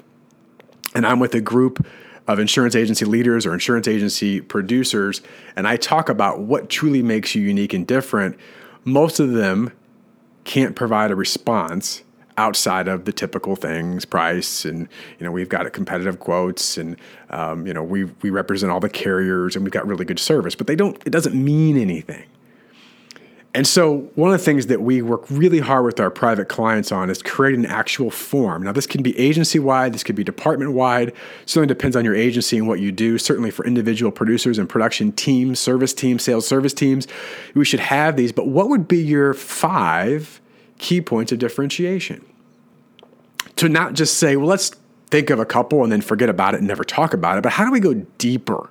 and 0.94 1.06
I'm 1.06 1.20
with 1.20 1.34
a 1.34 1.42
group 1.42 1.86
of 2.26 2.38
insurance 2.38 2.75
agency 2.75 3.05
leaders 3.05 3.44
or 3.47 3.53
insurance 3.53 3.87
agency 3.87 4.41
producers, 4.41 5.21
and 5.56 5.69
I 5.69 5.76
talk 5.76 6.09
about 6.09 6.41
what 6.41 6.71
truly 6.71 7.03
makes 7.03 7.35
you 7.35 7.43
unique 7.43 7.75
and 7.75 7.87
different, 7.87 8.38
most 8.85 9.21
of 9.21 9.32
them 9.32 9.73
can't 10.44 10.76
provide 10.76 11.11
a 11.11 11.15
response 11.15 12.03
outside 12.37 12.88
of 12.88 13.05
the 13.05 13.12
typical 13.12 13.55
things 13.55 14.05
price 14.05 14.65
and 14.65 14.88
you 15.19 15.25
know 15.25 15.31
we've 15.31 15.49
got 15.49 15.73
competitive 15.73 16.19
quotes 16.19 16.76
and 16.76 16.97
um, 17.31 17.67
you 17.67 17.73
know 17.73 17.82
we 17.82 18.05
we 18.23 18.31
represent 18.31 18.73
all 18.73 18.81
the 18.81 18.88
carriers 18.88 19.55
and 19.55 19.65
we've 19.65 19.73
got 19.73 19.87
really 19.87 20.05
good 20.05 20.19
service 20.19 20.55
but 20.55 20.67
they 20.67 20.75
don't 20.75 21.00
it 21.06 21.11
doesn't 21.11 21.35
mean 21.35 21.79
anything 21.79 22.25
and 23.55 23.69
so, 23.69 24.11
one 24.17 24.33
of 24.33 24.39
the 24.39 24.45
things 24.45 24.67
that 24.67 24.83
we 24.83 25.01
work 25.01 25.25
really 25.31 25.61
hard 25.61 25.85
with 25.85 26.01
our 26.01 26.11
private 26.11 26.49
clients 26.49 26.91
on 26.91 27.09
is 27.09 27.23
creating 27.23 27.65
an 27.65 27.71
actual 27.71 28.11
form. 28.11 28.65
Now, 28.65 28.73
this 28.73 28.87
can 28.87 29.01
be 29.01 29.17
agency 29.17 29.61
wide, 29.61 29.95
this 29.95 30.03
could 30.03 30.17
be 30.17 30.25
department 30.25 30.73
wide. 30.73 31.12
Certainly 31.47 31.69
depends 31.69 31.95
on 31.95 32.05
your 32.05 32.17
agency 32.17 32.59
and 32.59 32.67
what 32.67 32.81
you 32.81 32.91
do. 32.91 33.17
Certainly 33.17 33.53
for 33.53 33.65
individual 33.65 34.11
producers 34.11 34.59
and 34.59 34.69
production 34.69 35.12
teams, 35.12 35.61
service 35.61 35.95
teams, 35.95 36.25
sales 36.25 36.49
service 36.49 36.75
teams, 36.75 37.06
we 37.55 37.65
should 37.65 37.79
have 37.79 38.17
these. 38.17 38.33
But 38.33 38.49
what 38.49 38.69
would 38.71 38.89
be 38.89 38.99
your 38.99 39.35
five 39.35 40.41
key 40.79 41.01
points 41.01 41.31
of 41.31 41.39
differentiation? 41.39 42.25
To 43.56 43.69
not 43.69 43.95
just 43.95 44.19
say, 44.19 44.35
well, 44.35 44.49
let's 44.49 44.73
think 45.11 45.31
of 45.31 45.39
a 45.39 45.47
couple 45.47 45.85
and 45.85 45.93
then 45.93 46.01
forget 46.01 46.29
about 46.29 46.55
it 46.55 46.58
and 46.58 46.67
never 46.67 46.82
talk 46.82 47.15
about 47.15 47.39
it, 47.39 47.43
but 47.43 47.53
how 47.53 47.65
do 47.65 47.70
we 47.70 47.79
go 47.79 47.94
deeper, 48.19 48.69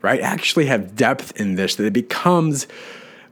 right? 0.00 0.22
Actually 0.22 0.64
have 0.64 0.96
depth 0.96 1.38
in 1.38 1.56
this 1.56 1.74
that 1.74 1.84
it 1.84 1.92
becomes 1.92 2.66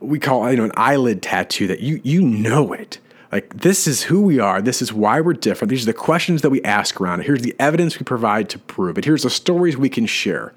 we 0.03 0.19
call 0.19 0.51
you 0.51 0.57
know 0.57 0.65
an 0.65 0.73
eyelid 0.77 1.23
tattoo 1.23 1.67
that 1.69 1.81
you 1.81 2.01
you 2.03 2.23
know 2.23 2.73
it. 2.73 2.99
Like 3.31 3.61
this 3.61 3.87
is 3.87 4.03
who 4.03 4.23
we 4.23 4.39
are. 4.39 4.61
This 4.61 4.83
is 4.83 4.93
why 4.93 5.21
we're 5.21 5.33
different. 5.33 5.71
These 5.71 5.85
are 5.85 5.93
the 5.93 5.95
questions 5.95 6.43
that 6.43 6.51
we 6.51 6.63
ask 6.63 7.01
around 7.01 7.21
it. 7.21 7.27
Here's 7.27 7.43
the 7.43 7.57
evidence 7.59 7.99
we 7.99 8.05
provide 8.05 8.51
to 8.51 8.59
prove 8.59 8.99
it. 8.99 9.05
Here's 9.05 9.23
the 9.23 9.31
stories 9.31 9.77
we 9.77 9.89
can 9.89 10.07
share. 10.07 10.53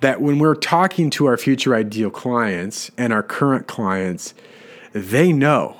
That 0.00 0.20
when 0.20 0.38
we're 0.38 0.54
talking 0.54 1.10
to 1.10 1.26
our 1.26 1.36
future 1.36 1.74
ideal 1.74 2.10
clients 2.10 2.90
and 2.96 3.12
our 3.12 3.22
current 3.22 3.68
clients, 3.68 4.34
they 4.92 5.32
know 5.32 5.76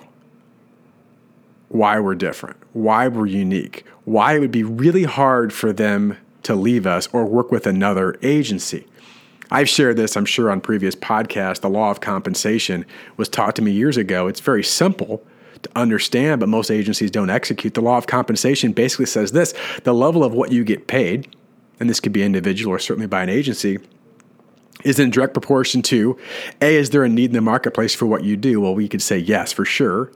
why 1.69 1.99
we're 1.99 2.14
different, 2.14 2.59
why 2.73 3.09
we're 3.09 3.26
unique, 3.26 3.85
why 4.05 4.35
it 4.37 4.40
would 4.40 4.50
be 4.50 4.62
really 4.62 5.05
hard 5.05 5.52
for 5.52 5.73
them 5.73 6.19
to 6.43 6.55
leave 6.55 6.87
us 6.87 7.09
or 7.12 7.25
work 7.25 7.50
with 7.50 7.67
another 7.67 8.17
agency. 8.23 8.87
I've 9.50 9.69
shared 9.69 9.97
this, 9.97 10.16
I'm 10.16 10.25
sure, 10.25 10.50
on 10.50 10.61
previous 10.61 10.95
podcasts. 10.95 11.61
The 11.61 11.71
law 11.71 11.90
of 11.90 12.00
compensation 12.00 12.87
was 13.16 13.28
taught 13.28 13.57
to 13.57 13.62
me 13.62 13.73
years 13.73 13.97
ago. 13.97 14.28
It's 14.28 14.40
very 14.40 14.62
simple 14.62 15.23
to 15.62 15.71
understand, 15.76 16.40
but 16.40 16.49
most 16.49 16.71
agencies 16.71 17.11
don't 17.11 17.30
execute. 17.30 17.75
The 17.75 17.83
law 17.83 17.99
of 17.99 18.07
compensation 18.07 18.73
basically 18.73 19.07
says 19.07 19.33
this 19.33 19.54
the 19.85 19.92
level 19.92 20.25
of 20.25 20.33
what 20.33 20.52
you 20.52 20.64
get 20.64 20.87
paid, 20.87 21.35
and 21.78 21.90
this 21.90 22.00
could 22.00 22.12
be 22.12 22.23
individual 22.23 22.75
or 22.75 22.78
certainly 22.78 23.07
by 23.07 23.23
an 23.23 23.28
agency, 23.28 23.78
is 24.85 24.99
in 24.99 25.11
direct 25.11 25.35
proportion 25.35 25.83
to 25.83 26.16
A, 26.61 26.76
is 26.76 26.90
there 26.90 27.04
a 27.04 27.09
need 27.09 27.30
in 27.30 27.35
the 27.35 27.40
marketplace 27.40 27.95
for 27.95 28.07
what 28.07 28.25
you 28.25 28.37
do? 28.37 28.61
Well, 28.61 28.75
we 28.75 28.88
could 28.88 29.02
say 29.02 29.19
yes, 29.19 29.52
for 29.52 29.64
sure. 29.64 30.11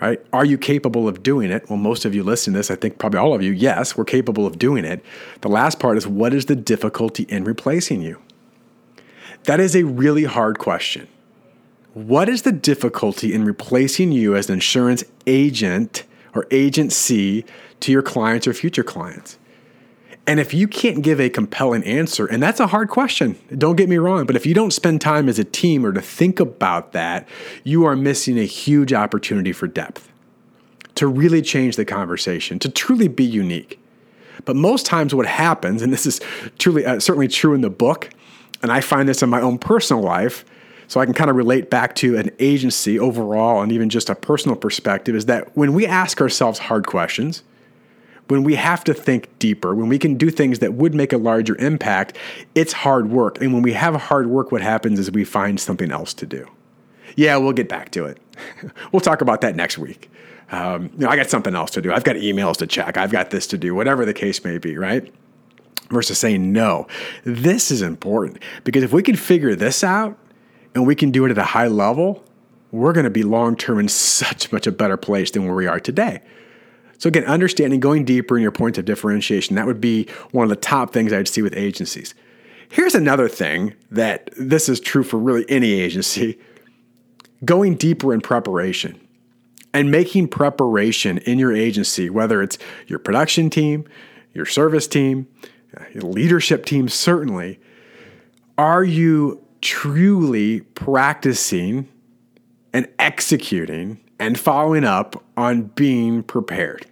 Right? 0.00 0.24
Are 0.32 0.46
you 0.46 0.56
capable 0.56 1.06
of 1.08 1.22
doing 1.22 1.50
it? 1.50 1.68
Well, 1.68 1.78
most 1.78 2.06
of 2.06 2.14
you 2.14 2.22
listen 2.22 2.54
to 2.54 2.58
this, 2.58 2.70
I 2.70 2.74
think 2.74 2.98
probably 2.98 3.18
all 3.18 3.34
of 3.34 3.42
you, 3.42 3.52
yes, 3.52 3.98
we're 3.98 4.04
capable 4.06 4.46
of 4.46 4.58
doing 4.58 4.86
it. 4.86 5.04
The 5.42 5.48
last 5.48 5.78
part 5.78 5.98
is 5.98 6.06
what 6.06 6.32
is 6.32 6.46
the 6.46 6.56
difficulty 6.56 7.24
in 7.24 7.44
replacing 7.44 8.00
you? 8.00 8.18
That 9.44 9.60
is 9.60 9.76
a 9.76 9.82
really 9.82 10.24
hard 10.24 10.58
question. 10.58 11.06
What 11.92 12.28
is 12.28 12.42
the 12.42 12.52
difficulty 12.52 13.34
in 13.34 13.44
replacing 13.44 14.12
you 14.12 14.36
as 14.36 14.48
an 14.48 14.54
insurance 14.54 15.04
agent 15.26 16.04
or 16.34 16.46
agency 16.50 17.44
to 17.80 17.92
your 17.92 18.02
clients 18.02 18.46
or 18.46 18.54
future 18.54 18.84
clients? 18.84 19.38
And 20.26 20.38
if 20.38 20.54
you 20.54 20.68
can't 20.68 21.02
give 21.02 21.20
a 21.20 21.28
compelling 21.28 21.82
answer, 21.82 22.26
and 22.26 22.42
that's 22.42 22.60
a 22.60 22.68
hard 22.68 22.88
question, 22.88 23.36
don't 23.56 23.76
get 23.76 23.88
me 23.88 23.96
wrong, 23.96 24.26
but 24.26 24.36
if 24.36 24.46
you 24.46 24.54
don't 24.54 24.72
spend 24.72 25.00
time 25.00 25.28
as 25.28 25.38
a 25.38 25.44
team 25.44 25.84
or 25.84 25.92
to 25.92 26.00
think 26.00 26.38
about 26.38 26.92
that, 26.92 27.26
you 27.64 27.84
are 27.84 27.96
missing 27.96 28.38
a 28.38 28.44
huge 28.44 28.92
opportunity 28.92 29.52
for 29.52 29.66
depth. 29.66 30.08
to 30.96 31.06
really 31.06 31.40
change 31.40 31.76
the 31.76 31.84
conversation, 31.84 32.58
to 32.58 32.68
truly 32.68 33.08
be 33.08 33.24
unique. 33.24 33.78
But 34.44 34.56
most 34.56 34.86
times, 34.86 35.14
what 35.14 35.26
happens, 35.26 35.82
and 35.82 35.92
this 35.92 36.06
is 36.06 36.20
truly 36.58 36.84
uh, 36.84 37.00
certainly 37.00 37.28
true 37.28 37.54
in 37.54 37.60
the 37.60 37.70
book, 37.70 38.10
and 38.62 38.70
I 38.70 38.80
find 38.80 39.08
this 39.08 39.22
in 39.22 39.30
my 39.30 39.40
own 39.40 39.58
personal 39.58 40.02
life, 40.02 40.44
so 40.88 41.00
I 41.00 41.04
can 41.04 41.14
kind 41.14 41.30
of 41.30 41.36
relate 41.36 41.70
back 41.70 41.94
to 41.96 42.16
an 42.18 42.30
agency 42.38 42.98
overall 42.98 43.62
and 43.62 43.70
even 43.70 43.88
just 43.88 44.10
a 44.10 44.14
personal 44.14 44.56
perspective, 44.56 45.14
is 45.14 45.26
that 45.26 45.56
when 45.56 45.72
we 45.72 45.86
ask 45.86 46.20
ourselves 46.20 46.58
hard 46.58 46.86
questions, 46.86 47.42
when 48.30 48.44
we 48.44 48.54
have 48.54 48.84
to 48.84 48.94
think 48.94 49.28
deeper, 49.38 49.74
when 49.74 49.88
we 49.88 49.98
can 49.98 50.14
do 50.14 50.30
things 50.30 50.60
that 50.60 50.74
would 50.74 50.94
make 50.94 51.12
a 51.12 51.18
larger 51.18 51.56
impact, 51.56 52.16
it's 52.54 52.72
hard 52.72 53.10
work. 53.10 53.40
And 53.40 53.52
when 53.52 53.62
we 53.62 53.72
have 53.72 53.94
hard 53.96 54.28
work, 54.28 54.52
what 54.52 54.62
happens 54.62 54.98
is 54.98 55.10
we 55.10 55.24
find 55.24 55.58
something 55.58 55.90
else 55.90 56.14
to 56.14 56.26
do. 56.26 56.48
Yeah, 57.16 57.36
we'll 57.38 57.52
get 57.52 57.68
back 57.68 57.90
to 57.92 58.04
it. 58.04 58.18
we'll 58.92 59.00
talk 59.00 59.20
about 59.20 59.40
that 59.40 59.56
next 59.56 59.78
week. 59.78 60.10
Um, 60.52 60.90
you 60.94 60.98
know, 61.00 61.08
I 61.08 61.16
got 61.16 61.28
something 61.28 61.54
else 61.54 61.72
to 61.72 61.82
do. 61.82 61.92
I've 61.92 62.04
got 62.04 62.16
emails 62.16 62.56
to 62.58 62.66
check. 62.66 62.96
I've 62.96 63.10
got 63.10 63.30
this 63.30 63.46
to 63.48 63.58
do, 63.58 63.74
whatever 63.74 64.04
the 64.04 64.14
case 64.14 64.44
may 64.44 64.58
be, 64.58 64.76
right? 64.76 65.12
Versus 65.90 66.18
saying 66.18 66.52
no. 66.52 66.86
This 67.24 67.70
is 67.70 67.82
important 67.82 68.38
because 68.62 68.84
if 68.84 68.92
we 68.92 69.02
can 69.02 69.16
figure 69.16 69.56
this 69.56 69.82
out 69.82 70.16
and 70.74 70.86
we 70.86 70.94
can 70.94 71.10
do 71.10 71.24
it 71.24 71.32
at 71.32 71.38
a 71.38 71.44
high 71.44 71.68
level, 71.68 72.24
we're 72.70 72.92
going 72.92 73.04
to 73.04 73.10
be 73.10 73.24
long 73.24 73.56
term 73.56 73.80
in 73.80 73.88
such 73.88 74.52
much 74.52 74.68
a 74.68 74.72
better 74.72 74.96
place 74.96 75.32
than 75.32 75.46
where 75.46 75.54
we 75.54 75.66
are 75.66 75.80
today. 75.80 76.20
So, 77.00 77.08
again, 77.08 77.24
understanding, 77.24 77.80
going 77.80 78.04
deeper 78.04 78.36
in 78.36 78.42
your 78.42 78.52
points 78.52 78.78
of 78.78 78.84
differentiation, 78.84 79.56
that 79.56 79.66
would 79.66 79.80
be 79.80 80.06
one 80.32 80.44
of 80.44 80.50
the 80.50 80.56
top 80.56 80.92
things 80.92 81.12
I'd 81.12 81.28
see 81.28 81.40
with 81.42 81.56
agencies. 81.56 82.14
Here's 82.70 82.94
another 82.94 83.28
thing 83.28 83.74
that 83.90 84.30
this 84.36 84.68
is 84.68 84.78
true 84.78 85.02
for 85.02 85.18
really 85.18 85.44
any 85.48 85.72
agency 85.80 86.38
going 87.44 87.74
deeper 87.74 88.12
in 88.12 88.20
preparation 88.20 89.00
and 89.72 89.90
making 89.90 90.28
preparation 90.28 91.18
in 91.18 91.38
your 91.38 91.54
agency, 91.54 92.10
whether 92.10 92.42
it's 92.42 92.58
your 92.86 92.98
production 92.98 93.48
team, 93.48 93.88
your 94.34 94.44
service 94.44 94.86
team, 94.86 95.26
your 95.94 96.02
leadership 96.02 96.66
team, 96.66 96.88
certainly. 96.88 97.58
Are 98.58 98.84
you 98.84 99.42
truly 99.62 100.60
practicing 100.60 101.88
and 102.72 102.88
executing 102.98 104.00
and 104.20 104.38
following 104.38 104.84
up 104.84 105.20
on 105.36 105.62
being 105.62 106.22
prepared? 106.22 106.86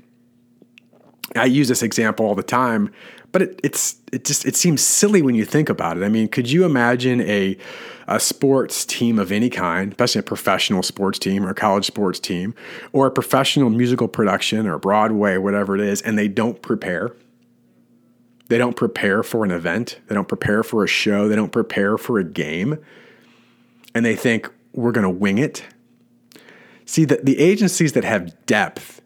I 1.36 1.44
use 1.44 1.68
this 1.68 1.82
example 1.82 2.26
all 2.26 2.34
the 2.34 2.42
time, 2.42 2.90
but 3.30 3.42
it, 3.42 3.60
it's 3.62 3.96
it 4.12 4.24
just 4.24 4.46
it 4.46 4.56
seems 4.56 4.80
silly 4.80 5.22
when 5.22 5.34
you 5.34 5.44
think 5.44 5.68
about 5.68 5.98
it. 5.98 6.02
I 6.02 6.08
mean, 6.08 6.28
could 6.28 6.50
you 6.50 6.64
imagine 6.64 7.20
a 7.20 7.56
a 8.08 8.18
sports 8.18 8.86
team 8.86 9.18
of 9.18 9.30
any 9.30 9.50
kind, 9.50 9.92
especially 9.92 10.20
a 10.20 10.22
professional 10.22 10.82
sports 10.82 11.18
team 11.18 11.44
or 11.44 11.50
a 11.50 11.54
college 11.54 11.84
sports 11.84 12.18
team, 12.18 12.54
or 12.92 13.06
a 13.06 13.10
professional 13.10 13.68
musical 13.68 14.08
production 14.08 14.66
or 14.66 14.78
Broadway, 14.78 15.36
whatever 15.36 15.74
it 15.74 15.82
is, 15.82 16.00
and 16.02 16.18
they 16.18 16.28
don't 16.28 16.62
prepare? 16.62 17.14
They 18.48 18.56
don't 18.56 18.76
prepare 18.76 19.22
for 19.22 19.44
an 19.44 19.50
event. 19.50 20.00
They 20.06 20.14
don't 20.14 20.26
prepare 20.28 20.62
for 20.62 20.82
a 20.82 20.88
show. 20.88 21.28
They 21.28 21.36
don't 21.36 21.52
prepare 21.52 21.98
for 21.98 22.18
a 22.18 22.24
game. 22.24 22.78
And 23.94 24.06
they 24.06 24.16
think 24.16 24.50
we're 24.72 24.92
going 24.92 25.04
to 25.04 25.10
wing 25.10 25.36
it. 25.36 25.64
See, 26.88 27.04
the, 27.04 27.20
the 27.22 27.38
agencies 27.38 27.92
that 27.92 28.04
have 28.04 28.46
depth 28.46 29.02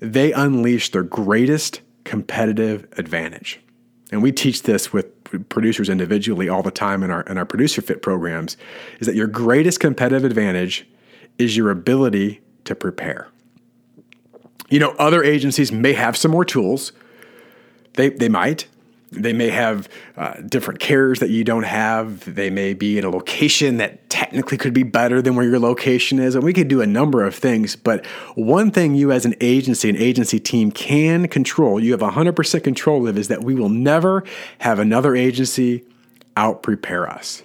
they 0.00 0.32
unleash 0.32 0.90
their 0.90 1.02
greatest 1.02 1.82
competitive 2.04 2.88
advantage. 2.96 3.60
And 4.10 4.22
we 4.22 4.32
teach 4.32 4.62
this 4.62 4.90
with 4.90 5.06
producers 5.50 5.90
individually 5.90 6.48
all 6.48 6.62
the 6.62 6.70
time 6.70 7.02
in 7.02 7.10
our 7.10 7.20
in 7.22 7.36
our 7.36 7.44
producer 7.44 7.82
fit 7.82 8.00
programs 8.00 8.56
is 9.00 9.06
that 9.06 9.16
your 9.16 9.26
greatest 9.26 9.80
competitive 9.80 10.24
advantage 10.24 10.86
is 11.38 11.58
your 11.58 11.70
ability 11.70 12.40
to 12.64 12.74
prepare. 12.74 13.28
You 14.70 14.78
know, 14.78 14.94
other 14.98 15.22
agencies 15.22 15.70
may 15.70 15.92
have 15.92 16.16
some 16.16 16.30
more 16.30 16.44
tools. 16.44 16.92
They 17.94 18.08
they 18.08 18.30
might, 18.30 18.66
they 19.14 19.32
may 19.32 19.50
have 19.50 19.88
uh, 20.16 20.34
different 20.40 20.80
carriers 20.80 21.20
that 21.20 21.30
you 21.30 21.44
don't 21.44 21.64
have. 21.64 22.34
They 22.34 22.50
may 22.50 22.74
be 22.74 22.98
in 22.98 23.04
a 23.04 23.10
location 23.10 23.78
that 23.78 24.08
technically 24.10 24.58
could 24.58 24.74
be 24.74 24.82
better 24.82 25.20
than 25.22 25.34
where 25.34 25.46
your 25.46 25.58
location 25.58 26.18
is. 26.18 26.34
And 26.34 26.44
we 26.44 26.52
could 26.52 26.68
do 26.68 26.80
a 26.80 26.86
number 26.86 27.24
of 27.24 27.34
things. 27.34 27.76
But 27.76 28.04
one 28.34 28.70
thing 28.70 28.94
you, 28.94 29.12
as 29.12 29.24
an 29.24 29.34
agency, 29.40 29.88
an 29.88 29.96
agency 29.96 30.38
team, 30.38 30.70
can 30.70 31.28
control, 31.28 31.80
you 31.80 31.92
have 31.92 32.00
100% 32.00 32.64
control 32.64 33.08
of, 33.08 33.18
is 33.18 33.28
that 33.28 33.42
we 33.42 33.54
will 33.54 33.68
never 33.68 34.24
have 34.58 34.78
another 34.78 35.14
agency 35.14 35.84
out 36.36 36.62
prepare 36.62 37.08
us. 37.08 37.42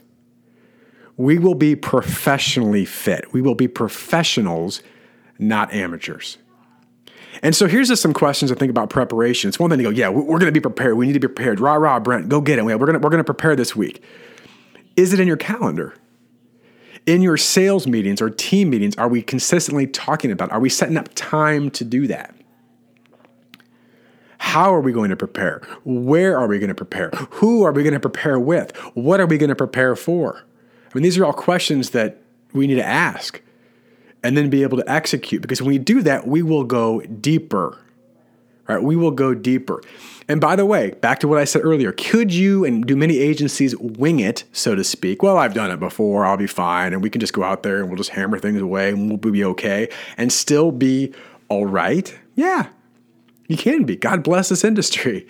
We 1.17 1.37
will 1.37 1.55
be 1.55 1.75
professionally 1.75 2.85
fit. 2.85 3.33
We 3.33 3.41
will 3.41 3.55
be 3.55 3.67
professionals, 3.67 4.81
not 5.37 5.73
amateurs. 5.73 6.37
And 7.41 7.55
so 7.55 7.67
here's 7.67 7.87
just 7.87 8.01
some 8.01 8.13
questions 8.13 8.51
to 8.51 8.55
think 8.55 8.69
about 8.69 8.89
preparation. 8.89 9.47
It's 9.47 9.59
one 9.59 9.69
thing 9.69 9.79
to 9.79 9.83
go, 9.83 9.89
yeah, 9.89 10.09
we're 10.09 10.39
going 10.39 10.45
to 10.45 10.51
be 10.51 10.59
prepared. 10.59 10.97
We 10.97 11.07
need 11.07 11.13
to 11.13 11.19
be 11.19 11.27
prepared. 11.27 11.59
Rah, 11.59 11.75
rah, 11.75 11.99
Brent, 11.99 12.27
go 12.27 12.41
get 12.41 12.59
it. 12.59 12.65
We're 12.65 12.77
going 12.77 12.93
to, 12.93 12.99
we're 12.99 13.09
going 13.09 13.19
to 13.19 13.23
prepare 13.23 13.55
this 13.55 13.75
week. 13.75 14.03
Is 14.95 15.13
it 15.13 15.19
in 15.19 15.27
your 15.27 15.37
calendar? 15.37 15.95
In 17.05 17.21
your 17.21 17.37
sales 17.37 17.87
meetings 17.87 18.21
or 18.21 18.29
team 18.29 18.69
meetings, 18.69 18.95
are 18.97 19.07
we 19.07 19.21
consistently 19.21 19.87
talking 19.87 20.31
about? 20.31 20.51
Are 20.51 20.59
we 20.59 20.69
setting 20.69 20.97
up 20.97 21.09
time 21.15 21.71
to 21.71 21.85
do 21.85 22.07
that? 22.07 22.35
How 24.39 24.73
are 24.73 24.81
we 24.81 24.91
going 24.91 25.09
to 25.09 25.15
prepare? 25.15 25.61
Where 25.85 26.37
are 26.37 26.47
we 26.47 26.59
going 26.59 26.69
to 26.69 26.75
prepare? 26.75 27.09
Who 27.31 27.63
are 27.63 27.71
we 27.71 27.83
going 27.83 27.93
to 27.93 27.99
prepare 27.99 28.39
with? 28.39 28.75
What 28.95 29.19
are 29.19 29.25
we 29.25 29.37
going 29.37 29.49
to 29.49 29.55
prepare 29.55 29.95
for? 29.95 30.39
I 30.39 30.91
mean, 30.93 31.03
these 31.03 31.17
are 31.17 31.25
all 31.25 31.33
questions 31.33 31.91
that 31.91 32.21
we 32.53 32.67
need 32.67 32.75
to 32.75 32.85
ask 32.85 33.41
and 34.23 34.35
then 34.35 34.49
be 34.49 34.63
able 34.63 34.77
to 34.77 34.89
execute. 34.89 35.41
Because 35.41 35.61
when 35.61 35.69
we 35.69 35.77
do 35.77 36.01
that, 36.03 36.27
we 36.27 36.41
will 36.41 36.63
go 36.63 37.01
deeper. 37.01 37.77
Right? 38.67 38.81
We 38.81 38.95
will 38.95 39.11
go 39.11 39.33
deeper. 39.33 39.81
And 40.27 40.39
by 40.39 40.55
the 40.55 40.65
way, 40.65 40.91
back 40.91 41.19
to 41.21 41.27
what 41.27 41.39
I 41.39 41.43
said 41.43 41.63
earlier, 41.65 41.91
could 41.91 42.31
you 42.31 42.63
and 42.63 42.85
do 42.85 42.95
many 42.95 43.17
agencies 43.17 43.75
wing 43.77 44.19
it, 44.19 44.43
so 44.51 44.75
to 44.75 44.83
speak? 44.83 45.23
Well, 45.23 45.39
I've 45.39 45.55
done 45.55 45.71
it 45.71 45.79
before, 45.79 46.23
I'll 46.23 46.37
be 46.37 46.45
fine, 46.45 46.93
and 46.93 47.01
we 47.01 47.09
can 47.09 47.19
just 47.19 47.33
go 47.33 47.43
out 47.43 47.63
there 47.63 47.79
and 47.79 47.89
we'll 47.89 47.97
just 47.97 48.11
hammer 48.11 48.37
things 48.37 48.61
away 48.61 48.89
and 48.89 49.09
we'll 49.09 49.17
be 49.17 49.43
okay 49.43 49.89
and 50.17 50.31
still 50.31 50.71
be 50.71 51.11
all 51.47 51.65
right? 51.65 52.15
Yeah, 52.35 52.67
you 53.47 53.57
can 53.57 53.85
be. 53.85 53.95
God 53.95 54.23
bless 54.23 54.49
this 54.49 54.63
industry. 54.63 55.27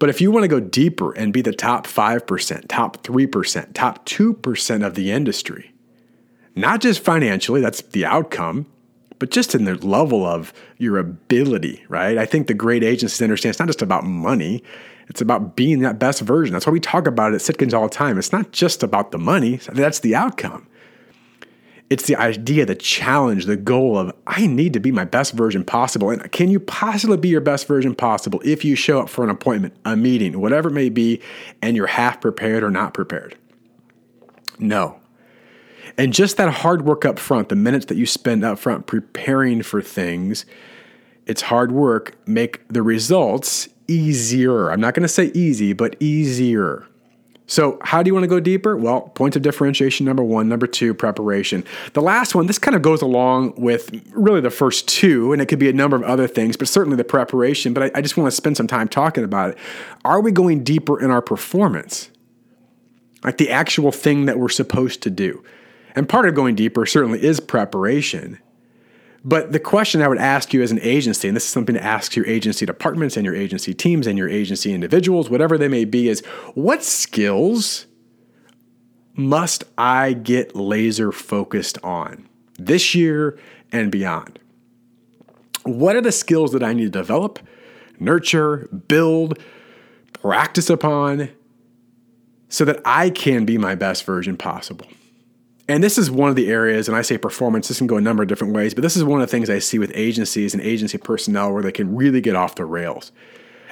But 0.00 0.08
if 0.08 0.20
you 0.20 0.32
want 0.32 0.42
to 0.42 0.48
go 0.48 0.58
deeper 0.58 1.12
and 1.12 1.32
be 1.32 1.40
the 1.40 1.52
top 1.52 1.86
5%, 1.86 2.64
top 2.68 3.02
3%, 3.04 3.72
top 3.72 4.04
2% 4.04 4.86
of 4.86 4.94
the 4.96 5.12
industry, 5.12 5.73
not 6.56 6.80
just 6.80 7.00
financially, 7.00 7.60
that's 7.60 7.82
the 7.82 8.04
outcome, 8.04 8.66
but 9.18 9.30
just 9.30 9.54
in 9.54 9.64
the 9.64 9.74
level 9.74 10.24
of 10.24 10.52
your 10.78 10.98
ability, 10.98 11.84
right? 11.88 12.18
I 12.18 12.26
think 12.26 12.46
the 12.46 12.54
great 12.54 12.82
agencies 12.82 13.22
understand 13.22 13.50
it's 13.50 13.58
not 13.58 13.68
just 13.68 13.82
about 13.82 14.04
money, 14.04 14.62
it's 15.08 15.20
about 15.20 15.56
being 15.56 15.80
that 15.80 15.98
best 15.98 16.20
version. 16.22 16.52
That's 16.52 16.66
why 16.66 16.72
we 16.72 16.80
talk 16.80 17.06
about 17.06 17.32
it 17.32 17.36
at 17.36 17.40
Sitkins 17.42 17.74
all 17.74 17.84
the 17.84 17.94
time. 17.94 18.18
It's 18.18 18.32
not 18.32 18.52
just 18.52 18.82
about 18.82 19.12
the 19.12 19.18
money, 19.18 19.56
that's 19.72 20.00
the 20.00 20.14
outcome. 20.14 20.66
It's 21.90 22.06
the 22.06 22.16
idea, 22.16 22.64
the 22.64 22.74
challenge, 22.74 23.44
the 23.44 23.56
goal 23.56 23.98
of 23.98 24.12
I 24.26 24.46
need 24.46 24.72
to 24.72 24.80
be 24.80 24.90
my 24.90 25.04
best 25.04 25.34
version 25.34 25.64
possible. 25.64 26.10
And 26.10 26.32
can 26.32 26.48
you 26.48 26.58
possibly 26.58 27.18
be 27.18 27.28
your 27.28 27.42
best 27.42 27.68
version 27.68 27.94
possible 27.94 28.40
if 28.44 28.64
you 28.64 28.74
show 28.74 29.00
up 29.00 29.10
for 29.10 29.22
an 29.22 29.30
appointment, 29.30 29.76
a 29.84 29.94
meeting, 29.94 30.40
whatever 30.40 30.70
it 30.70 30.72
may 30.72 30.88
be, 30.88 31.20
and 31.60 31.76
you're 31.76 31.86
half 31.86 32.20
prepared 32.20 32.62
or 32.64 32.70
not 32.70 32.94
prepared? 32.94 33.36
No. 34.58 34.98
And 35.96 36.12
just 36.12 36.36
that 36.36 36.52
hard 36.52 36.82
work 36.82 37.04
up 37.04 37.18
front, 37.18 37.48
the 37.48 37.56
minutes 37.56 37.86
that 37.86 37.96
you 37.96 38.06
spend 38.06 38.44
up 38.44 38.58
front 38.58 38.86
preparing 38.86 39.62
for 39.62 39.80
things, 39.80 40.44
it's 41.26 41.42
hard 41.42 41.72
work, 41.72 42.16
make 42.26 42.66
the 42.68 42.82
results 42.82 43.68
easier. 43.88 44.70
I'm 44.70 44.80
not 44.80 44.94
going 44.94 45.02
to 45.02 45.08
say 45.08 45.26
easy, 45.34 45.72
but 45.72 45.96
easier. 46.00 46.86
So, 47.46 47.78
how 47.82 48.02
do 48.02 48.08
you 48.08 48.14
want 48.14 48.24
to 48.24 48.28
go 48.28 48.40
deeper? 48.40 48.74
Well, 48.74 49.02
points 49.02 49.36
of 49.36 49.42
differentiation 49.42 50.06
number 50.06 50.24
one, 50.24 50.48
number 50.48 50.66
two, 50.66 50.94
preparation. 50.94 51.62
The 51.92 52.00
last 52.00 52.34
one, 52.34 52.46
this 52.46 52.58
kind 52.58 52.74
of 52.74 52.80
goes 52.80 53.02
along 53.02 53.54
with 53.56 53.90
really 54.12 54.40
the 54.40 54.50
first 54.50 54.88
two, 54.88 55.32
and 55.32 55.42
it 55.42 55.46
could 55.46 55.58
be 55.58 55.68
a 55.68 55.72
number 55.74 55.94
of 55.94 56.02
other 56.04 56.26
things, 56.26 56.56
but 56.56 56.68
certainly 56.68 56.96
the 56.96 57.04
preparation. 57.04 57.74
But 57.74 57.94
I, 57.94 57.98
I 57.98 58.00
just 58.00 58.16
want 58.16 58.28
to 58.28 58.36
spend 58.36 58.56
some 58.56 58.66
time 58.66 58.88
talking 58.88 59.24
about 59.24 59.50
it. 59.50 59.58
Are 60.06 60.22
we 60.22 60.32
going 60.32 60.64
deeper 60.64 60.98
in 60.98 61.10
our 61.10 61.20
performance? 61.20 62.10
Like 63.22 63.36
the 63.36 63.50
actual 63.50 63.92
thing 63.92 64.24
that 64.24 64.38
we're 64.38 64.48
supposed 64.48 65.02
to 65.02 65.10
do. 65.10 65.44
And 65.94 66.08
part 66.08 66.28
of 66.28 66.34
going 66.34 66.54
deeper 66.54 66.86
certainly 66.86 67.22
is 67.22 67.40
preparation. 67.40 68.38
But 69.24 69.52
the 69.52 69.60
question 69.60 70.02
I 70.02 70.08
would 70.08 70.18
ask 70.18 70.52
you 70.52 70.62
as 70.62 70.70
an 70.70 70.80
agency, 70.82 71.28
and 71.28 71.36
this 71.36 71.44
is 71.44 71.50
something 71.50 71.74
to 71.74 71.82
ask 71.82 72.14
your 72.14 72.26
agency 72.26 72.66
departments 72.66 73.16
and 73.16 73.24
your 73.24 73.34
agency 73.34 73.72
teams 73.72 74.06
and 74.06 74.18
your 74.18 74.28
agency 74.28 74.74
individuals, 74.74 75.30
whatever 75.30 75.56
they 75.56 75.68
may 75.68 75.86
be, 75.86 76.08
is 76.08 76.20
what 76.54 76.84
skills 76.84 77.86
must 79.14 79.64
I 79.78 80.12
get 80.12 80.54
laser 80.54 81.10
focused 81.10 81.78
on 81.82 82.28
this 82.58 82.94
year 82.94 83.38
and 83.72 83.90
beyond? 83.90 84.38
What 85.62 85.96
are 85.96 86.02
the 86.02 86.12
skills 86.12 86.52
that 86.52 86.62
I 86.62 86.74
need 86.74 86.84
to 86.84 86.90
develop, 86.90 87.38
nurture, 87.98 88.68
build, 88.88 89.38
practice 90.12 90.68
upon 90.68 91.30
so 92.50 92.66
that 92.66 92.82
I 92.84 93.08
can 93.08 93.46
be 93.46 93.56
my 93.56 93.74
best 93.74 94.04
version 94.04 94.36
possible? 94.36 94.86
And 95.66 95.82
this 95.82 95.96
is 95.96 96.10
one 96.10 96.28
of 96.28 96.36
the 96.36 96.50
areas, 96.50 96.88
and 96.88 96.96
I 96.96 97.02
say 97.02 97.16
performance, 97.16 97.68
this 97.68 97.78
can 97.78 97.86
go 97.86 97.96
a 97.96 98.00
number 98.00 98.22
of 98.22 98.28
different 98.28 98.52
ways, 98.52 98.74
but 98.74 98.82
this 98.82 98.96
is 98.96 99.04
one 99.04 99.22
of 99.22 99.26
the 99.26 99.30
things 99.30 99.48
I 99.48 99.60
see 99.60 99.78
with 99.78 99.90
agencies 99.94 100.52
and 100.52 100.62
agency 100.62 100.98
personnel 100.98 101.52
where 101.52 101.62
they 101.62 101.72
can 101.72 101.96
really 101.96 102.20
get 102.20 102.36
off 102.36 102.56
the 102.56 102.66
rails. 102.66 103.12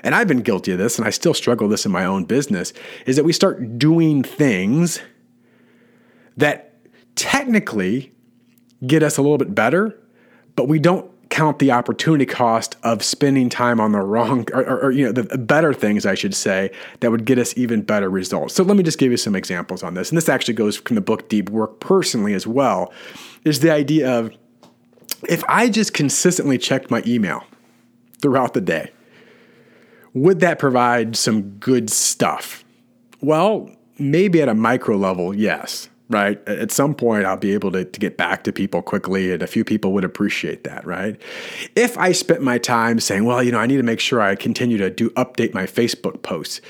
And 0.03 0.15
I've 0.15 0.27
been 0.27 0.41
guilty 0.41 0.73
of 0.73 0.79
this, 0.79 0.99
and 0.99 1.07
I 1.07 1.11
still 1.11 1.35
struggle 1.35 1.69
with 1.69 1.75
this 1.75 1.87
in 1.87 1.93
my 1.93 2.07
own 2.07 2.25
business, 2.25 2.73
is 3.05 3.17
that 3.17 3.25
we 3.25 3.33
start 3.33 3.79
doing 3.79 4.23
things 4.23 5.01
that 6.39 6.79
technically 7.15 8.13
get 8.87 9.03
us 9.03 9.19
a 9.19 9.23
little 9.23 9.39
bit 9.39 9.55
better, 9.55 10.01
but 10.57 10.69
we 10.69 10.79
don't 10.79 11.12
count 11.33 11.61
the 11.61 11.73
opportunity 11.73 12.27
cost 12.27 12.77
of 12.83 13.03
spending 13.03 13.49
time 13.49 13.81
on 13.81 13.93
the 13.93 14.01
wrong 14.01 14.45
or, 14.53 14.62
or, 14.69 14.81
or, 14.83 14.91
you 14.91 15.03
know 15.03 15.12
the 15.12 15.39
better 15.39 15.73
things 15.73 16.05
i 16.05 16.15
should 16.15 16.35
say 16.35 16.71
that 17.01 17.11
would 17.11 17.25
get 17.25 17.39
us 17.39 17.57
even 17.57 17.81
better 17.81 18.11
results. 18.11 18.53
So 18.53 18.62
let 18.62 18.77
me 18.77 18.83
just 18.83 18.99
give 18.99 19.11
you 19.11 19.17
some 19.17 19.35
examples 19.35 19.83
on 19.83 19.95
this. 19.95 20.11
And 20.11 20.19
this 20.19 20.29
actually 20.29 20.55
goes 20.55 20.77
from 20.77 20.95
the 20.95 21.01
book 21.01 21.31
deep 21.31 21.49
work 21.49 21.81
personally 21.81 22.35
as 22.35 22.47
well 22.47 22.93
is 23.47 23.61
the 23.61 23.71
idea 23.71 24.12
of 24.12 24.31
if 25.27 25.43
i 25.49 25.71
just 25.71 25.95
consistently 25.95 26.59
checked 26.59 26.91
my 26.91 27.03
email 27.07 27.43
throughout 28.21 28.53
the 28.53 28.61
day 28.61 28.91
would 30.12 30.41
that 30.41 30.59
provide 30.59 31.17
some 31.17 31.53
good 31.53 31.89
stuff? 31.89 32.62
Well 33.23 33.71
maybe 33.99 34.43
at 34.43 34.51
a 34.51 34.55
micro 34.55 34.99
level 34.99 35.35
yes 35.35 35.89
right? 36.12 36.47
At 36.49 36.71
some 36.71 36.95
point, 36.95 37.25
I'll 37.25 37.37
be 37.37 37.52
able 37.52 37.73
to, 37.73 37.85
to 37.85 38.00
get 38.00 38.16
back 38.16 38.45
to 38.45 38.52
people 38.52 38.83
quickly, 38.83 39.33
and 39.33 39.42
a 39.42 39.47
few 39.47 39.64
people 39.64 39.92
would 39.92 40.04
appreciate 40.04 40.64
that, 40.64 40.87
right? 40.87 41.21
If 41.75 41.99
I 41.99 42.12
spent 42.12 42.42
my 42.42 42.59
time 42.59 43.00
saying, 43.00 43.25
well, 43.25 43.42
you 43.42 43.50
know, 43.50 43.59
I 43.59 43.66
need 43.66 43.78
to 43.78 43.83
make 43.83 44.00
sure 44.00 44.21
I 44.21 44.37
continue 44.37 44.78
to 44.78 44.90
do 44.90 45.11
update 45.11 45.54
my 45.54 45.64
Facebook 45.64 46.23
posts, 46.23 46.61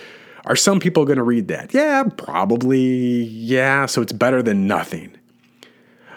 are 0.44 0.56
some 0.56 0.80
people 0.80 1.04
going 1.04 1.18
to 1.18 1.22
read 1.22 1.48
that? 1.48 1.72
Yeah, 1.74 2.04
probably. 2.16 3.24
Yeah, 3.24 3.86
so 3.86 4.02
it's 4.02 4.12
better 4.12 4.42
than 4.42 4.66
nothing. 4.66 5.16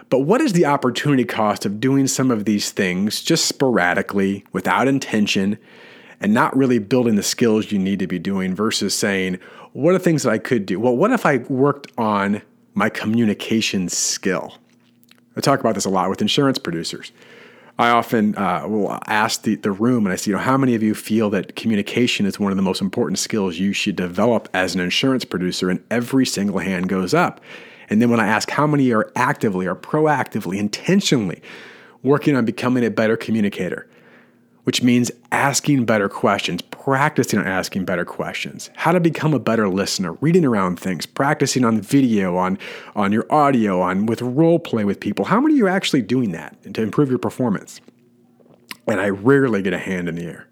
But 0.10 0.20
what 0.20 0.42
is 0.42 0.54
the 0.54 0.66
opportunity 0.66 1.26
cost 1.26 1.66
of 1.66 1.80
doing 1.80 2.08
some 2.08 2.32
of 2.32 2.46
these 2.46 2.72
things 2.72 3.22
just 3.22 3.46
sporadically, 3.46 4.46
without 4.52 4.88
intention, 4.88 5.58
and 6.20 6.34
not 6.34 6.56
really 6.56 6.80
building 6.80 7.16
the 7.16 7.24
skills 7.24 7.72
you 7.72 7.80
need 7.80 8.00
to 8.00 8.08
be 8.08 8.20
doing 8.20 8.56
versus 8.56 8.96
saying, 8.96 9.40
what 9.74 9.94
are 9.94 10.00
things 10.00 10.24
that 10.24 10.32
I 10.32 10.38
could 10.38 10.66
do? 10.66 10.80
Well, 10.80 10.96
what 10.96 11.12
if 11.12 11.26
I 11.26 11.38
worked 11.38 11.92
on 11.98 12.42
my 12.76 12.90
communication 12.90 13.90
skill. 13.90 14.54
I 15.36 15.42
talk 15.42 15.60
about 15.60 15.76
this 15.76 15.86
a 15.86 15.90
lot 15.90 16.10
with 16.10 16.22
insurance 16.22 16.60
producers. 16.60 17.12
I 17.78 17.90
often 17.90 18.38
uh, 18.38 18.66
will 18.68 19.00
ask 19.08 19.42
the, 19.42 19.56
the 19.56 19.72
room 19.72 20.06
and 20.06 20.14
I 20.14 20.16
say, 20.16 20.32
you 20.32 20.38
know, 20.38 20.44
how 20.44 20.58
many 20.58 20.76
of 20.76 20.84
you 20.84 20.96
feel 20.96 21.30
that 21.32 21.56
communication 21.56 22.26
is 22.26 22.40
one 22.40 22.52
of 22.52 22.56
the 22.56 22.64
most 22.64 22.82
important 22.82 23.20
skills 23.20 23.58
you 23.58 23.74
should 23.74 23.98
develop 23.98 24.48
as 24.54 24.76
an 24.76 24.82
insurance 24.82 25.26
producer? 25.26 25.70
And 25.70 25.84
every 25.92 26.26
single 26.26 26.60
hand 26.60 26.88
goes 26.88 27.14
up. 27.14 27.42
And 27.90 28.02
then 28.02 28.10
when 28.10 28.20
I 28.20 28.28
ask 28.28 28.50
how 28.50 28.66
many 28.66 28.92
are 28.92 29.12
actively 29.16 29.68
or 29.68 29.76
proactively, 29.76 30.58
intentionally 30.58 31.42
working 32.02 32.36
on 32.36 32.46
becoming 32.46 32.86
a 32.86 32.90
better 32.90 33.18
communicator, 33.18 33.88
which 34.66 34.82
means 34.82 35.12
asking 35.32 35.86
better 35.86 36.10
questions, 36.10 36.62
practicing 36.64 37.40
on 37.40 37.46
asking 37.46 37.86
better 37.86 38.04
questions, 38.04 38.72
how 38.76 38.92
to 38.92 39.00
become 39.00 39.34
a 39.34 39.40
better 39.40 39.70
listener, 39.70 40.14
reading 40.14 40.44
around 40.44 40.80
things, 40.80 41.06
practicing 41.06 41.64
on 41.64 41.80
video, 41.80 42.36
on, 42.36 42.58
on 42.96 43.12
your 43.12 43.32
audio, 43.32 43.80
on 43.80 44.08
with 44.08 44.22
role 44.22 44.60
play 44.60 44.84
with 44.84 45.00
people. 45.00 45.26
How 45.26 45.40
many 45.40 45.54
of 45.54 45.58
you 45.60 45.66
are 45.68 45.70
actually 45.70 46.02
doing 46.02 46.32
that 46.32 46.74
to 46.74 46.82
improve 46.82 47.10
your 47.10 47.20
performance? 47.20 47.80
And 48.88 49.00
I 49.00 49.10
rarely 49.10 49.62
get 49.62 49.74
a 49.74 49.78
hand 49.78 50.10
in 50.10 50.16
the 50.16 50.26
air. 50.26 50.48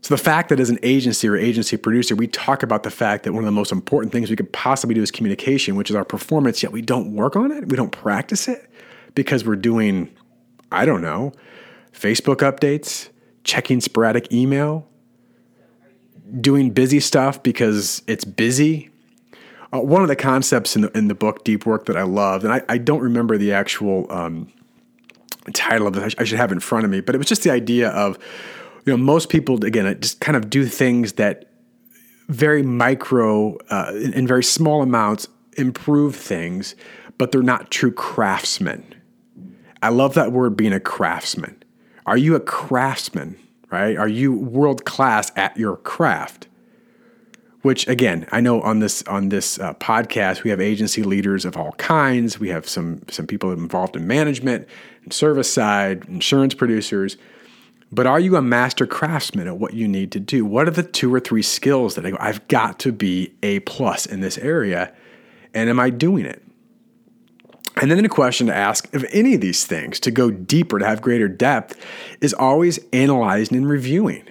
So 0.00 0.14
the 0.14 0.22
fact 0.22 0.48
that 0.48 0.58
as 0.58 0.70
an 0.70 0.78
agency 0.82 1.28
or 1.28 1.36
agency 1.36 1.76
producer, 1.76 2.14
we 2.14 2.26
talk 2.26 2.62
about 2.62 2.84
the 2.84 2.90
fact 2.90 3.24
that 3.24 3.32
one 3.32 3.42
of 3.42 3.46
the 3.46 3.52
most 3.52 3.72
important 3.72 4.12
things 4.12 4.30
we 4.30 4.36
could 4.36 4.52
possibly 4.52 4.94
do 4.94 5.02
is 5.02 5.10
communication, 5.10 5.76
which 5.76 5.90
is 5.90 5.96
our 5.96 6.04
performance, 6.04 6.62
yet 6.62 6.72
we 6.72 6.80
don't 6.80 7.14
work 7.14 7.36
on 7.36 7.50
it, 7.50 7.68
we 7.68 7.76
don't 7.76 7.90
practice 7.90 8.48
it 8.48 8.70
because 9.14 9.44
we're 9.44 9.56
doing, 9.56 10.08
I 10.70 10.86
don't 10.86 11.02
know, 11.02 11.32
Facebook 11.98 12.36
updates, 12.36 13.08
checking 13.44 13.80
sporadic 13.80 14.32
email, 14.32 14.86
doing 16.40 16.70
busy 16.70 17.00
stuff 17.00 17.42
because 17.42 18.02
it's 18.06 18.24
busy. 18.24 18.90
Uh, 19.72 19.80
one 19.80 20.02
of 20.02 20.08
the 20.08 20.16
concepts 20.16 20.76
in 20.76 20.82
the, 20.82 20.96
in 20.96 21.08
the 21.08 21.14
book 21.14 21.44
Deep 21.44 21.66
Work 21.66 21.86
that 21.86 21.96
I 21.96 22.02
loved, 22.02 22.44
and 22.44 22.52
I, 22.52 22.62
I 22.68 22.78
don't 22.78 23.00
remember 23.00 23.38
the 23.38 23.52
actual 23.52 24.10
um, 24.12 24.52
title 25.52 25.86
of 25.86 25.96
it, 25.96 26.14
I 26.18 26.24
should 26.24 26.38
have 26.38 26.52
in 26.52 26.60
front 26.60 26.84
of 26.84 26.90
me, 26.90 27.00
but 27.00 27.14
it 27.14 27.18
was 27.18 27.26
just 27.26 27.42
the 27.42 27.50
idea 27.50 27.88
of, 27.90 28.18
you 28.84 28.92
know, 28.92 28.96
most 28.96 29.28
people, 29.28 29.64
again, 29.64 29.98
just 30.00 30.20
kind 30.20 30.36
of 30.36 30.50
do 30.50 30.66
things 30.66 31.14
that 31.14 31.50
very 32.28 32.62
micro, 32.62 33.56
uh, 33.70 33.92
in, 33.94 34.12
in 34.12 34.26
very 34.26 34.44
small 34.44 34.82
amounts, 34.82 35.28
improve 35.56 36.14
things, 36.14 36.74
but 37.18 37.32
they're 37.32 37.42
not 37.42 37.70
true 37.70 37.92
craftsmen. 37.92 38.84
I 39.82 39.88
love 39.88 40.14
that 40.14 40.32
word 40.32 40.56
being 40.56 40.72
a 40.72 40.80
craftsman. 40.80 41.62
Are 42.06 42.16
you 42.16 42.36
a 42.36 42.40
craftsman, 42.40 43.36
right? 43.70 43.96
Are 43.96 44.08
you 44.08 44.32
world 44.32 44.84
class 44.84 45.32
at 45.34 45.56
your 45.56 45.76
craft? 45.76 46.46
Which 47.62 47.88
again, 47.88 48.28
I 48.30 48.40
know 48.40 48.62
on 48.62 48.78
this 48.78 49.02
on 49.04 49.28
this 49.30 49.58
uh, 49.58 49.74
podcast 49.74 50.44
we 50.44 50.50
have 50.50 50.60
agency 50.60 51.02
leaders 51.02 51.44
of 51.44 51.56
all 51.56 51.72
kinds. 51.72 52.38
We 52.38 52.48
have 52.50 52.68
some 52.68 53.02
some 53.10 53.26
people 53.26 53.50
involved 53.50 53.96
in 53.96 54.06
management 54.06 54.68
and 55.02 55.12
service 55.12 55.52
side, 55.52 56.04
insurance 56.04 56.54
producers. 56.54 57.16
But 57.90 58.06
are 58.06 58.20
you 58.20 58.36
a 58.36 58.42
master 58.42 58.86
craftsman 58.86 59.48
at 59.48 59.58
what 59.58 59.74
you 59.74 59.88
need 59.88 60.12
to 60.12 60.20
do? 60.20 60.44
What 60.44 60.68
are 60.68 60.72
the 60.72 60.82
two 60.84 61.12
or 61.12 61.18
three 61.18 61.42
skills 61.42 61.96
that 61.96 62.06
I 62.06 62.10
go, 62.10 62.16
I've 62.20 62.46
got 62.48 62.78
to 62.80 62.92
be 62.92 63.32
a 63.42 63.60
plus 63.60 64.06
in 64.06 64.20
this 64.20 64.38
area? 64.38 64.92
And 65.54 65.68
am 65.68 65.80
I 65.80 65.90
doing 65.90 66.24
it? 66.24 66.42
And 67.80 67.90
then 67.90 68.02
the 68.02 68.08
question 68.08 68.46
to 68.46 68.54
ask 68.54 68.92
of 68.94 69.04
any 69.12 69.34
of 69.34 69.40
these 69.40 69.66
things 69.66 70.00
to 70.00 70.10
go 70.10 70.30
deeper, 70.30 70.78
to 70.78 70.86
have 70.86 71.02
greater 71.02 71.28
depth, 71.28 71.78
is 72.20 72.32
always 72.32 72.78
analyzing 72.92 73.58
and 73.58 73.68
reviewing. 73.68 74.24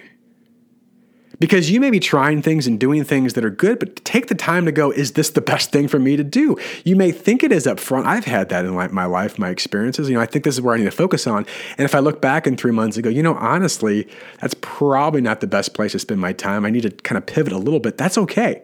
Because 1.38 1.70
you 1.70 1.80
may 1.80 1.90
be 1.90 2.00
trying 2.00 2.40
things 2.40 2.66
and 2.66 2.80
doing 2.80 3.04
things 3.04 3.34
that 3.34 3.44
are 3.44 3.50
good, 3.50 3.78
but 3.78 4.02
take 4.06 4.28
the 4.28 4.34
time 4.34 4.64
to 4.64 4.72
go, 4.72 4.90
is 4.90 5.12
this 5.12 5.30
the 5.30 5.42
best 5.42 5.70
thing 5.70 5.86
for 5.86 5.98
me 5.98 6.16
to 6.16 6.24
do? 6.24 6.56
You 6.82 6.96
may 6.96 7.12
think 7.12 7.44
it 7.44 7.52
is 7.52 7.66
up 7.66 7.78
front. 7.78 8.06
I've 8.06 8.24
had 8.24 8.48
that 8.48 8.64
in 8.64 8.74
my 8.74 9.04
life, 9.04 9.38
my 9.38 9.50
experiences. 9.50 10.08
You 10.08 10.14
know, 10.14 10.22
I 10.22 10.26
think 10.26 10.44
this 10.44 10.54
is 10.54 10.62
where 10.62 10.74
I 10.74 10.78
need 10.78 10.84
to 10.84 10.90
focus 10.90 11.26
on. 11.26 11.46
And 11.76 11.84
if 11.84 11.94
I 11.94 11.98
look 11.98 12.22
back 12.22 12.46
in 12.46 12.56
three 12.56 12.72
months 12.72 12.96
ago, 12.96 13.10
you 13.10 13.22
know, 13.22 13.34
honestly, 13.34 14.08
that's 14.40 14.54
probably 14.62 15.20
not 15.20 15.40
the 15.40 15.46
best 15.46 15.74
place 15.74 15.92
to 15.92 15.98
spend 15.98 16.20
my 16.20 16.32
time. 16.32 16.64
I 16.64 16.70
need 16.70 16.82
to 16.82 16.90
kind 16.90 17.18
of 17.18 17.26
pivot 17.26 17.52
a 17.52 17.58
little 17.58 17.80
bit. 17.80 17.98
That's 17.98 18.16
okay. 18.16 18.62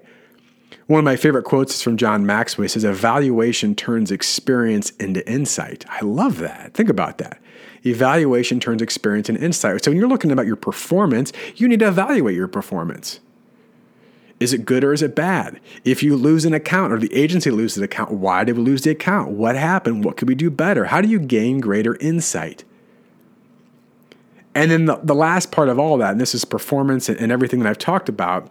One 0.92 0.98
of 0.98 1.04
my 1.06 1.16
favorite 1.16 1.44
quotes 1.44 1.74
is 1.74 1.80
from 1.80 1.96
John 1.96 2.26
Maxwell. 2.26 2.64
He 2.64 2.68
says, 2.68 2.84
Evaluation 2.84 3.74
turns 3.74 4.10
experience 4.10 4.90
into 5.00 5.26
insight. 5.26 5.86
I 5.88 6.04
love 6.04 6.36
that. 6.40 6.74
Think 6.74 6.90
about 6.90 7.16
that. 7.16 7.40
Evaluation 7.86 8.60
turns 8.60 8.82
experience 8.82 9.30
into 9.30 9.42
insight. 9.42 9.82
So 9.82 9.90
when 9.90 9.96
you're 9.96 10.06
looking 10.06 10.30
about 10.30 10.44
your 10.44 10.54
performance, 10.54 11.32
you 11.56 11.66
need 11.66 11.80
to 11.80 11.88
evaluate 11.88 12.36
your 12.36 12.46
performance. 12.46 13.20
Is 14.38 14.52
it 14.52 14.66
good 14.66 14.84
or 14.84 14.92
is 14.92 15.00
it 15.00 15.16
bad? 15.16 15.60
If 15.82 16.02
you 16.02 16.14
lose 16.14 16.44
an 16.44 16.52
account 16.52 16.92
or 16.92 16.98
the 16.98 17.14
agency 17.14 17.50
loses 17.50 17.78
an 17.78 17.84
account, 17.84 18.10
why 18.10 18.44
did 18.44 18.58
we 18.58 18.62
lose 18.62 18.82
the 18.82 18.90
account? 18.90 19.30
What 19.30 19.56
happened? 19.56 20.04
What 20.04 20.18
could 20.18 20.28
we 20.28 20.34
do 20.34 20.50
better? 20.50 20.84
How 20.84 21.00
do 21.00 21.08
you 21.08 21.20
gain 21.20 21.60
greater 21.60 21.96
insight? 22.02 22.64
And 24.54 24.70
then 24.70 24.84
the, 24.84 24.96
the 25.02 25.14
last 25.14 25.52
part 25.52 25.70
of 25.70 25.78
all 25.78 25.96
that, 25.96 26.10
and 26.10 26.20
this 26.20 26.34
is 26.34 26.44
performance 26.44 27.08
and, 27.08 27.18
and 27.18 27.32
everything 27.32 27.60
that 27.60 27.70
I've 27.70 27.78
talked 27.78 28.10
about, 28.10 28.50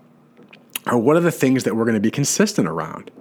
are 0.86 0.98
what 0.98 1.16
are 1.16 1.22
the 1.22 1.32
things 1.32 1.64
that 1.64 1.76
we're 1.76 1.86
going 1.86 1.96
to 1.96 2.02
be 2.02 2.12
consistent 2.12 2.68
around? 2.68 3.12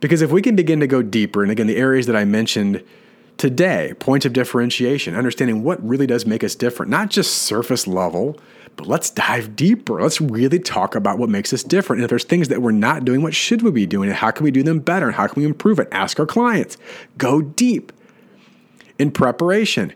Because 0.00 0.22
if 0.22 0.30
we 0.30 0.40
can 0.40 0.56
begin 0.56 0.80
to 0.80 0.86
go 0.86 1.02
deeper, 1.02 1.42
and 1.42 1.52
again, 1.52 1.66
the 1.66 1.76
areas 1.76 2.06
that 2.06 2.16
I 2.16 2.24
mentioned 2.24 2.82
today, 3.36 3.94
points 3.98 4.26
of 4.26 4.32
differentiation, 4.32 5.14
understanding 5.14 5.62
what 5.62 5.86
really 5.86 6.06
does 6.06 6.26
make 6.26 6.42
us 6.42 6.54
different, 6.54 6.90
not 6.90 7.10
just 7.10 7.34
surface 7.34 7.86
level, 7.86 8.38
but 8.76 8.86
let's 8.86 9.10
dive 9.10 9.56
deeper. 9.56 10.00
Let's 10.00 10.20
really 10.20 10.58
talk 10.58 10.94
about 10.94 11.18
what 11.18 11.28
makes 11.28 11.52
us 11.52 11.62
different. 11.62 11.98
And 11.98 12.04
if 12.04 12.10
there's 12.10 12.24
things 12.24 12.48
that 12.48 12.62
we're 12.62 12.70
not 12.70 13.04
doing, 13.04 13.22
what 13.22 13.34
should 13.34 13.62
we 13.62 13.70
be 13.70 13.86
doing? 13.86 14.08
And 14.08 14.16
how 14.16 14.30
can 14.30 14.44
we 14.44 14.50
do 14.50 14.62
them 14.62 14.78
better? 14.78 15.06
And 15.06 15.14
how 15.14 15.26
can 15.26 15.42
we 15.42 15.46
improve 15.46 15.78
it? 15.78 15.88
Ask 15.92 16.18
our 16.18 16.26
clients. 16.26 16.76
Go 17.18 17.42
deep. 17.42 17.92
In 18.98 19.10
preparation, 19.10 19.94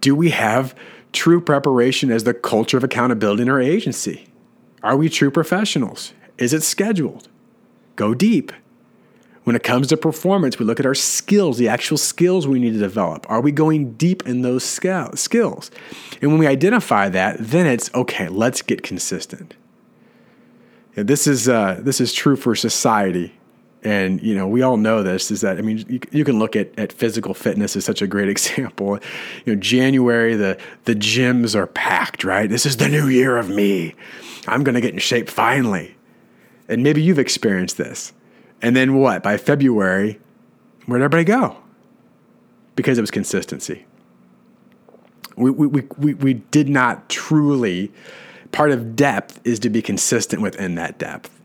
do 0.00 0.14
we 0.14 0.30
have 0.30 0.74
true 1.12 1.40
preparation 1.40 2.10
as 2.10 2.24
the 2.24 2.34
culture 2.34 2.76
of 2.76 2.84
accountability 2.84 3.42
in 3.42 3.48
our 3.48 3.60
agency? 3.60 4.29
Are 4.82 4.96
we 4.96 5.08
true 5.08 5.30
professionals? 5.30 6.12
Is 6.38 6.52
it 6.52 6.62
scheduled? 6.62 7.28
Go 7.96 8.14
deep. 8.14 8.52
When 9.44 9.56
it 9.56 9.62
comes 9.62 9.88
to 9.88 9.96
performance, 9.96 10.58
we 10.58 10.66
look 10.66 10.80
at 10.80 10.86
our 10.86 10.94
skills, 10.94 11.58
the 11.58 11.68
actual 11.68 11.96
skills 11.96 12.46
we 12.46 12.60
need 12.60 12.72
to 12.72 12.78
develop. 12.78 13.28
Are 13.30 13.40
we 13.40 13.52
going 13.52 13.94
deep 13.94 14.26
in 14.26 14.42
those 14.42 14.64
skills? 14.64 15.70
And 16.20 16.30
when 16.30 16.38
we 16.38 16.46
identify 16.46 17.08
that, 17.08 17.36
then 17.38 17.66
it's 17.66 17.92
okay, 17.94 18.28
let's 18.28 18.62
get 18.62 18.82
consistent. 18.82 19.54
this 20.94 21.26
is, 21.26 21.48
uh, 21.48 21.80
this 21.80 22.00
is 22.00 22.12
true 22.12 22.36
for 22.36 22.54
society. 22.54 23.39
And 23.82 24.22
you 24.22 24.34
know, 24.34 24.46
we 24.46 24.62
all 24.62 24.76
know 24.76 25.02
this 25.02 25.30
is 25.30 25.40
that 25.40 25.58
I 25.58 25.62
mean, 25.62 25.84
you, 25.88 26.00
you, 26.10 26.24
can 26.24 26.38
look 26.38 26.54
at, 26.54 26.78
at 26.78 26.92
physical 26.92 27.32
fitness 27.32 27.76
as 27.76 27.84
such 27.84 28.02
a 28.02 28.06
great 28.06 28.28
example. 28.36 28.98
You 29.44 29.54
know, 29.54 29.60
January 29.60 30.34
the 30.34 30.58
the 30.84 30.94
gyms 30.94 31.54
are 31.54 31.66
packed, 31.66 32.24
right? 32.24 32.48
This 32.48 32.66
is 32.66 32.76
the 32.76 32.88
new 32.88 33.08
year 33.08 33.36
of 33.36 33.48
me. 33.48 33.94
I'm 34.46 34.64
going 34.64 34.74
to 34.74 34.80
get 34.80 34.92
in 34.92 35.00
shape 35.00 35.28
finally. 35.28 35.96
And 36.68 36.82
maybe 36.82 37.02
you've 37.02 37.18
experienced 37.18 37.78
this. 37.78 38.12
And 38.62 38.76
then 38.76 38.94
what? 38.94 39.22
By 39.22 39.38
February, 39.38 40.20
Where'd 40.90 41.02
everybody 41.02 41.24
go? 41.24 41.56
Because 42.74 42.98
it 42.98 43.00
was 43.00 43.12
consistency. 43.12 43.86
We, 45.36 45.52
we, 45.52 45.82
we, 45.96 46.14
we 46.14 46.34
did 46.34 46.68
not 46.68 47.08
truly, 47.08 47.92
part 48.50 48.72
of 48.72 48.96
depth 48.96 49.40
is 49.44 49.60
to 49.60 49.70
be 49.70 49.82
consistent 49.82 50.42
within 50.42 50.74
that 50.74 50.98
depth. 50.98 51.39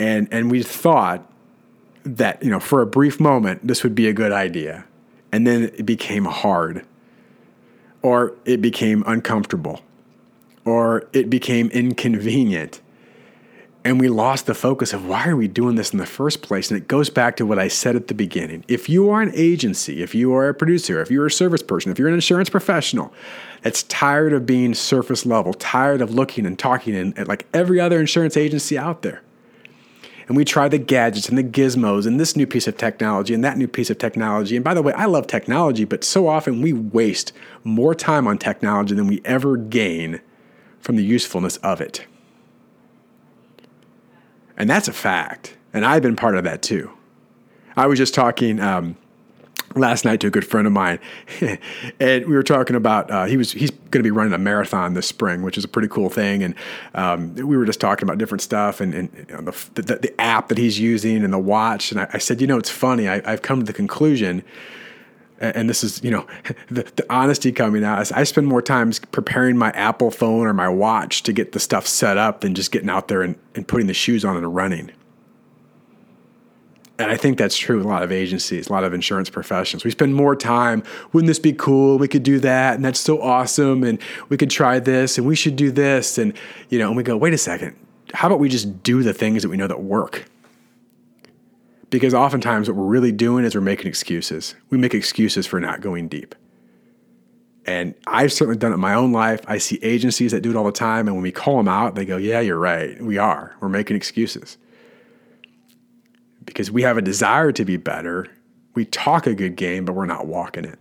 And, 0.00 0.28
and 0.32 0.50
we 0.50 0.62
thought 0.62 1.30
that, 2.04 2.42
you 2.42 2.50
know, 2.50 2.58
for 2.58 2.80
a 2.80 2.86
brief 2.86 3.20
moment, 3.20 3.66
this 3.66 3.84
would 3.84 3.94
be 3.94 4.08
a 4.08 4.14
good 4.14 4.32
idea. 4.32 4.86
And 5.30 5.46
then 5.46 5.64
it 5.64 5.84
became 5.84 6.24
hard, 6.24 6.86
or 8.02 8.34
it 8.46 8.62
became 8.62 9.04
uncomfortable, 9.06 9.82
or 10.64 11.06
it 11.12 11.28
became 11.28 11.68
inconvenient. 11.68 12.80
And 13.84 14.00
we 14.00 14.08
lost 14.08 14.46
the 14.46 14.54
focus 14.54 14.92
of 14.94 15.06
why 15.06 15.28
are 15.28 15.36
we 15.36 15.48
doing 15.48 15.76
this 15.76 15.92
in 15.92 15.98
the 15.98 16.06
first 16.06 16.42
place? 16.42 16.70
And 16.70 16.80
it 16.80 16.88
goes 16.88 17.08
back 17.08 17.36
to 17.36 17.46
what 17.46 17.58
i 17.58 17.68
said 17.68 17.96
at 17.96 18.08
the 18.08 18.14
beginning. 18.14 18.64
If 18.68 18.88
you 18.88 19.08
are 19.10 19.22
an 19.22 19.32
agency 19.34 20.02
if 20.02 20.14
you 20.14 20.34
are 20.34 20.48
a 20.48 20.54
producer 20.54 21.00
if 21.00 21.10
you're 21.10 21.26
a 21.26 21.30
service 21.30 21.62
person 21.62 21.90
if 21.90 21.98
you're 21.98 22.08
an 22.08 22.14
insurance 22.14 22.50
professional 22.50 23.12
that's 23.62 23.84
tired 23.84 24.34
of 24.34 24.44
being 24.44 24.74
surface 24.74 25.24
level 25.24 25.54
tired 25.54 26.02
of 26.02 26.12
looking 26.12 26.44
and 26.44 26.58
talking 26.58 26.94
in, 26.94 27.16
at 27.16 27.26
like 27.26 27.46
every 27.54 27.80
other 27.80 28.00
insurance 28.00 28.36
agency 28.36 28.76
out 28.76 29.00
there 29.00 29.22
and 30.30 30.36
we 30.36 30.44
try 30.46 30.66
the 30.66 30.78
gadgets 30.78 31.28
and 31.28 31.36
the 31.36 31.44
gizmos 31.44 32.06
and 32.06 32.18
this 32.18 32.36
new 32.36 32.46
piece 32.46 32.66
of 32.66 32.78
technology 32.78 33.34
and 33.34 33.44
that 33.44 33.58
new 33.58 33.68
piece 33.68 33.90
of 33.90 33.98
technology 33.98 34.56
and 34.56 34.64
by 34.64 34.72
the 34.72 34.80
way 34.80 34.92
i 34.94 35.04
love 35.04 35.26
technology 35.26 35.84
but 35.84 36.02
so 36.02 36.28
often 36.28 36.62
we 36.62 36.72
waste 36.72 37.32
more 37.64 37.94
time 37.94 38.26
on 38.26 38.38
technology 38.38 38.94
than 38.94 39.06
we 39.06 39.20
ever 39.24 39.56
gain 39.56 40.20
from 40.78 40.96
the 40.96 41.04
usefulness 41.04 41.58
of 41.58 41.80
it 41.80 42.06
and 44.60 44.68
that's 44.68 44.88
a 44.88 44.92
fact. 44.92 45.56
And 45.72 45.86
I've 45.86 46.02
been 46.02 46.16
part 46.16 46.36
of 46.36 46.44
that 46.44 46.60
too. 46.60 46.90
I 47.78 47.86
was 47.86 47.98
just 47.98 48.12
talking 48.12 48.60
um, 48.60 48.94
last 49.76 50.04
night 50.04 50.20
to 50.20 50.26
a 50.26 50.30
good 50.30 50.46
friend 50.46 50.66
of 50.66 50.72
mine, 50.72 50.98
and 52.00 52.26
we 52.26 52.34
were 52.34 52.42
talking 52.42 52.76
about 52.76 53.10
uh, 53.10 53.24
he 53.26 53.36
was 53.36 53.52
he's 53.52 53.70
going 53.70 54.00
to 54.00 54.02
be 54.02 54.10
running 54.10 54.32
a 54.32 54.38
marathon 54.38 54.94
this 54.94 55.06
spring, 55.06 55.42
which 55.42 55.58
is 55.58 55.64
a 55.64 55.68
pretty 55.68 55.88
cool 55.88 56.08
thing. 56.08 56.42
And 56.42 56.54
um, 56.94 57.34
we 57.34 57.56
were 57.56 57.64
just 57.64 57.80
talking 57.80 58.04
about 58.04 58.18
different 58.18 58.42
stuff 58.42 58.80
and, 58.80 58.94
and 58.94 59.26
you 59.28 59.36
know, 59.36 59.50
the, 59.74 59.82
the, 59.82 59.96
the 59.96 60.20
app 60.20 60.48
that 60.48 60.58
he's 60.58 60.78
using 60.78 61.24
and 61.24 61.32
the 61.32 61.38
watch. 61.38 61.92
And 61.92 62.00
I, 62.00 62.08
I 62.12 62.18
said, 62.18 62.40
you 62.40 62.46
know, 62.46 62.58
it's 62.58 62.70
funny. 62.70 63.08
I, 63.08 63.22
I've 63.24 63.42
come 63.42 63.60
to 63.60 63.66
the 63.66 63.72
conclusion 63.72 64.42
and 65.40 65.70
this 65.70 65.82
is 65.82 66.04
you 66.04 66.10
know 66.10 66.26
the, 66.68 66.82
the, 66.96 67.06
honesty 67.08 67.50
coming 67.50 67.82
out 67.82 68.12
i 68.12 68.24
spend 68.24 68.46
more 68.46 68.60
time 68.60 68.92
preparing 69.10 69.56
my 69.56 69.70
apple 69.70 70.10
phone 70.10 70.46
or 70.46 70.52
my 70.52 70.68
watch 70.68 71.22
to 71.22 71.32
get 71.32 71.52
the 71.52 71.60
stuff 71.60 71.86
set 71.86 72.18
up 72.18 72.42
than 72.42 72.54
just 72.54 72.70
getting 72.70 72.90
out 72.90 73.08
there 73.08 73.22
and, 73.22 73.36
and 73.54 73.66
putting 73.66 73.86
the 73.86 73.94
shoes 73.94 74.24
on 74.24 74.36
and 74.36 74.54
running 74.54 74.90
and 77.00 77.10
i 77.10 77.16
think 77.16 77.38
that's 77.38 77.56
true 77.56 77.76
with 77.76 77.86
a 77.86 77.88
lot 77.88 78.02
of 78.02 78.12
agencies 78.12 78.68
a 78.68 78.72
lot 78.72 78.84
of 78.84 78.94
insurance 78.94 79.28
professionals 79.30 79.84
we 79.84 79.90
spend 79.90 80.14
more 80.14 80.36
time 80.36 80.82
wouldn't 81.12 81.28
this 81.28 81.38
be 81.38 81.52
cool 81.52 81.98
we 81.98 82.08
could 82.08 82.22
do 82.22 82.38
that 82.38 82.74
and 82.74 82.84
that's 82.84 83.00
so 83.00 83.20
awesome 83.20 83.82
and 83.82 84.00
we 84.28 84.36
could 84.36 84.50
try 84.50 84.78
this 84.78 85.18
and 85.18 85.26
we 85.26 85.34
should 85.34 85.56
do 85.56 85.70
this 85.70 86.18
and 86.18 86.32
you 86.68 86.78
know 86.78 86.88
and 86.88 86.96
we 86.96 87.02
go 87.02 87.16
wait 87.16 87.34
a 87.34 87.38
second 87.38 87.74
how 88.14 88.28
about 88.28 88.38
we 88.38 88.48
just 88.48 88.82
do 88.82 89.02
the 89.02 89.14
things 89.14 89.42
that 89.42 89.48
we 89.48 89.56
know 89.56 89.66
that 89.66 89.82
work 89.82 90.30
because 91.90 92.14
oftentimes 92.14 92.68
what 92.68 92.76
we're 92.76 92.84
really 92.84 93.12
doing 93.12 93.44
is 93.44 93.54
we're 93.54 93.60
making 93.60 93.88
excuses. 93.88 94.54
We 94.70 94.78
make 94.78 94.94
excuses 94.94 95.46
for 95.46 95.60
not 95.60 95.80
going 95.80 96.08
deep. 96.08 96.34
And 97.66 97.94
I've 98.06 98.32
certainly 98.32 98.58
done 98.58 98.70
it 98.70 98.76
in 98.76 98.80
my 98.80 98.94
own 98.94 99.12
life. 99.12 99.40
I 99.46 99.58
see 99.58 99.78
agencies 99.82 100.32
that 100.32 100.40
do 100.40 100.50
it 100.50 100.56
all 100.56 100.64
the 100.64 100.72
time. 100.72 101.06
And 101.08 101.16
when 101.16 101.22
we 101.22 101.32
call 101.32 101.58
them 101.58 101.68
out, 101.68 101.94
they 101.94 102.04
go, 102.04 102.16
Yeah, 102.16 102.40
you're 102.40 102.58
right. 102.58 103.00
We 103.02 103.18
are. 103.18 103.54
We're 103.60 103.68
making 103.68 103.96
excuses. 103.96 104.56
Because 106.50 106.70
we 106.70 106.82
have 106.82 106.96
a 106.96 107.02
desire 107.02 107.52
to 107.52 107.64
be 107.64 107.76
better. 107.76 108.26
We 108.74 108.84
talk 108.84 109.26
a 109.26 109.34
good 109.34 109.56
game, 109.56 109.84
but 109.84 109.94
we're 109.94 110.06
not 110.06 110.26
walking 110.26 110.64
it. 110.64 110.78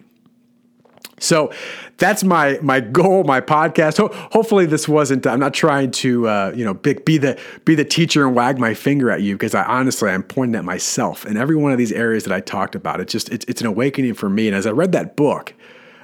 So 1.19 1.51
that's 1.97 2.23
my 2.23 2.59
my 2.61 2.79
goal, 2.79 3.23
my 3.23 3.41
podcast. 3.41 3.97
Ho- 3.97 4.11
hopefully, 4.31 4.65
this 4.65 4.87
wasn't. 4.87 5.27
I'm 5.27 5.39
not 5.39 5.53
trying 5.53 5.91
to 5.91 6.27
uh, 6.27 6.53
you 6.55 6.65
know 6.65 6.73
be, 6.73 6.93
be, 6.93 7.17
the 7.17 7.39
be 7.65 7.75
the 7.75 7.85
teacher 7.85 8.25
and 8.25 8.35
wag 8.35 8.57
my 8.57 8.73
finger 8.73 9.11
at 9.11 9.21
you 9.21 9.35
because 9.35 9.53
I 9.53 9.63
honestly 9.63 10.09
I'm 10.09 10.23
pointing 10.23 10.55
at 10.55 10.65
myself 10.65 11.25
in 11.25 11.37
every 11.37 11.55
one 11.55 11.71
of 11.71 11.77
these 11.77 11.91
areas 11.91 12.23
that 12.23 12.33
I 12.33 12.39
talked 12.39 12.75
about. 12.75 13.01
It's 13.01 13.11
just 13.11 13.29
it's, 13.29 13.45
it's 13.47 13.61
an 13.61 13.67
awakening 13.67 14.13
for 14.13 14.29
me. 14.29 14.47
And 14.47 14.55
as 14.55 14.65
I 14.65 14.71
read 14.71 14.91
that 14.93 15.15
book, 15.15 15.53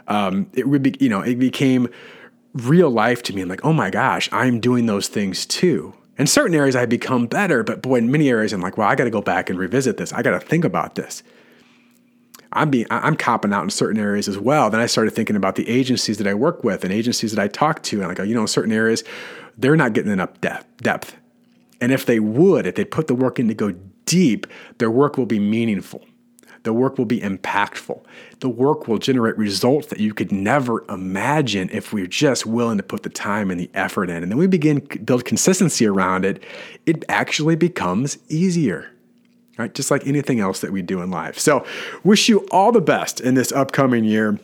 um, 0.07 0.47
it 0.53 0.67
would 0.67 0.83
be 0.83 0.95
you 0.99 1.09
know 1.09 1.21
it 1.21 1.39
became 1.39 1.87
real 2.53 2.89
life 2.89 3.23
to 3.23 3.35
me. 3.35 3.41
I'm 3.41 3.49
like, 3.49 3.65
oh 3.65 3.73
my 3.73 3.89
gosh, 3.89 4.29
I'm 4.31 4.59
doing 4.59 4.85
those 4.85 5.07
things 5.07 5.45
too. 5.45 5.93
In 6.17 6.27
certain 6.27 6.55
areas, 6.55 6.75
I 6.75 6.85
become 6.85 7.27
better, 7.27 7.63
but 7.63 7.81
boy, 7.81 7.97
in 7.97 8.09
many 8.09 8.29
areas, 8.29 8.53
I'm 8.53 8.61
like, 8.61 8.77
well, 8.77 8.87
I 8.87 8.95
got 8.95 9.03
to 9.03 9.09
go 9.09 9.21
back 9.21 9.49
and 9.49 9.59
revisit 9.59 9.97
this. 9.97 10.13
I 10.13 10.21
got 10.21 10.31
to 10.31 10.39
think 10.39 10.63
about 10.63 10.95
this. 10.95 11.23
I'm 12.53 12.69
being 12.69 12.87
I'm 12.89 13.17
copping 13.17 13.51
out 13.51 13.63
in 13.63 13.69
certain 13.69 13.99
areas 13.99 14.29
as 14.29 14.37
well. 14.37 14.69
Then 14.69 14.79
I 14.79 14.85
started 14.85 15.11
thinking 15.11 15.35
about 15.35 15.55
the 15.55 15.67
agencies 15.67 16.17
that 16.19 16.27
I 16.27 16.33
work 16.33 16.63
with 16.63 16.85
and 16.85 16.93
agencies 16.93 17.33
that 17.33 17.41
I 17.41 17.49
talk 17.49 17.83
to, 17.83 18.01
and 18.01 18.09
I 18.09 18.13
go, 18.13 18.23
you 18.23 18.33
know, 18.33 18.41
in 18.41 18.47
certain 18.47 18.71
areas, 18.71 19.03
they're 19.57 19.75
not 19.75 19.91
getting 19.91 20.11
enough 20.11 20.39
depth. 20.39 20.65
Depth, 20.77 21.15
and 21.81 21.91
if 21.91 22.05
they 22.05 22.19
would, 22.19 22.65
if 22.65 22.75
they 22.75 22.85
put 22.85 23.07
the 23.07 23.15
work 23.15 23.39
in 23.39 23.49
to 23.49 23.53
go 23.53 23.73
deep, 24.05 24.47
their 24.77 24.91
work 24.91 25.17
will 25.17 25.25
be 25.25 25.39
meaningful. 25.39 26.05
The 26.65 26.73
work 26.73 26.97
will 26.97 27.05
be 27.05 27.21
impactful. 27.21 28.03
The 28.39 28.49
work 28.49 28.87
will 28.87 28.97
generate 28.97 29.37
results 29.37 29.87
that 29.87 29.99
you 29.99 30.15
could 30.15 30.31
never 30.31 30.83
imagine 30.89 31.69
if 31.71 31.93
we're 31.93 32.07
just 32.07 32.47
willing 32.47 32.77
to 32.77 32.83
put 32.83 33.03
the 33.03 33.09
time 33.09 33.51
and 33.51 33.59
the 33.59 33.69
effort 33.75 34.09
in. 34.09 34.23
And 34.23 34.31
then 34.31 34.39
we 34.39 34.47
begin 34.47 34.79
build 35.03 35.25
consistency 35.25 35.85
around 35.85 36.25
it, 36.25 36.43
it 36.87 37.05
actually 37.07 37.55
becomes 37.55 38.17
easier 38.27 38.91
right? 39.57 39.73
Just 39.73 39.89
like 39.89 40.05
anything 40.05 40.41
else 40.41 40.59
that 40.59 40.73
we 40.73 40.81
do 40.81 41.01
in 41.01 41.09
life. 41.09 41.39
So, 41.39 41.65
wish 42.03 42.27
you 42.27 42.45
all 42.51 42.73
the 42.73 42.81
best 42.81 43.21
in 43.21 43.35
this 43.35 43.53
upcoming 43.53 44.03
year. 44.03 44.37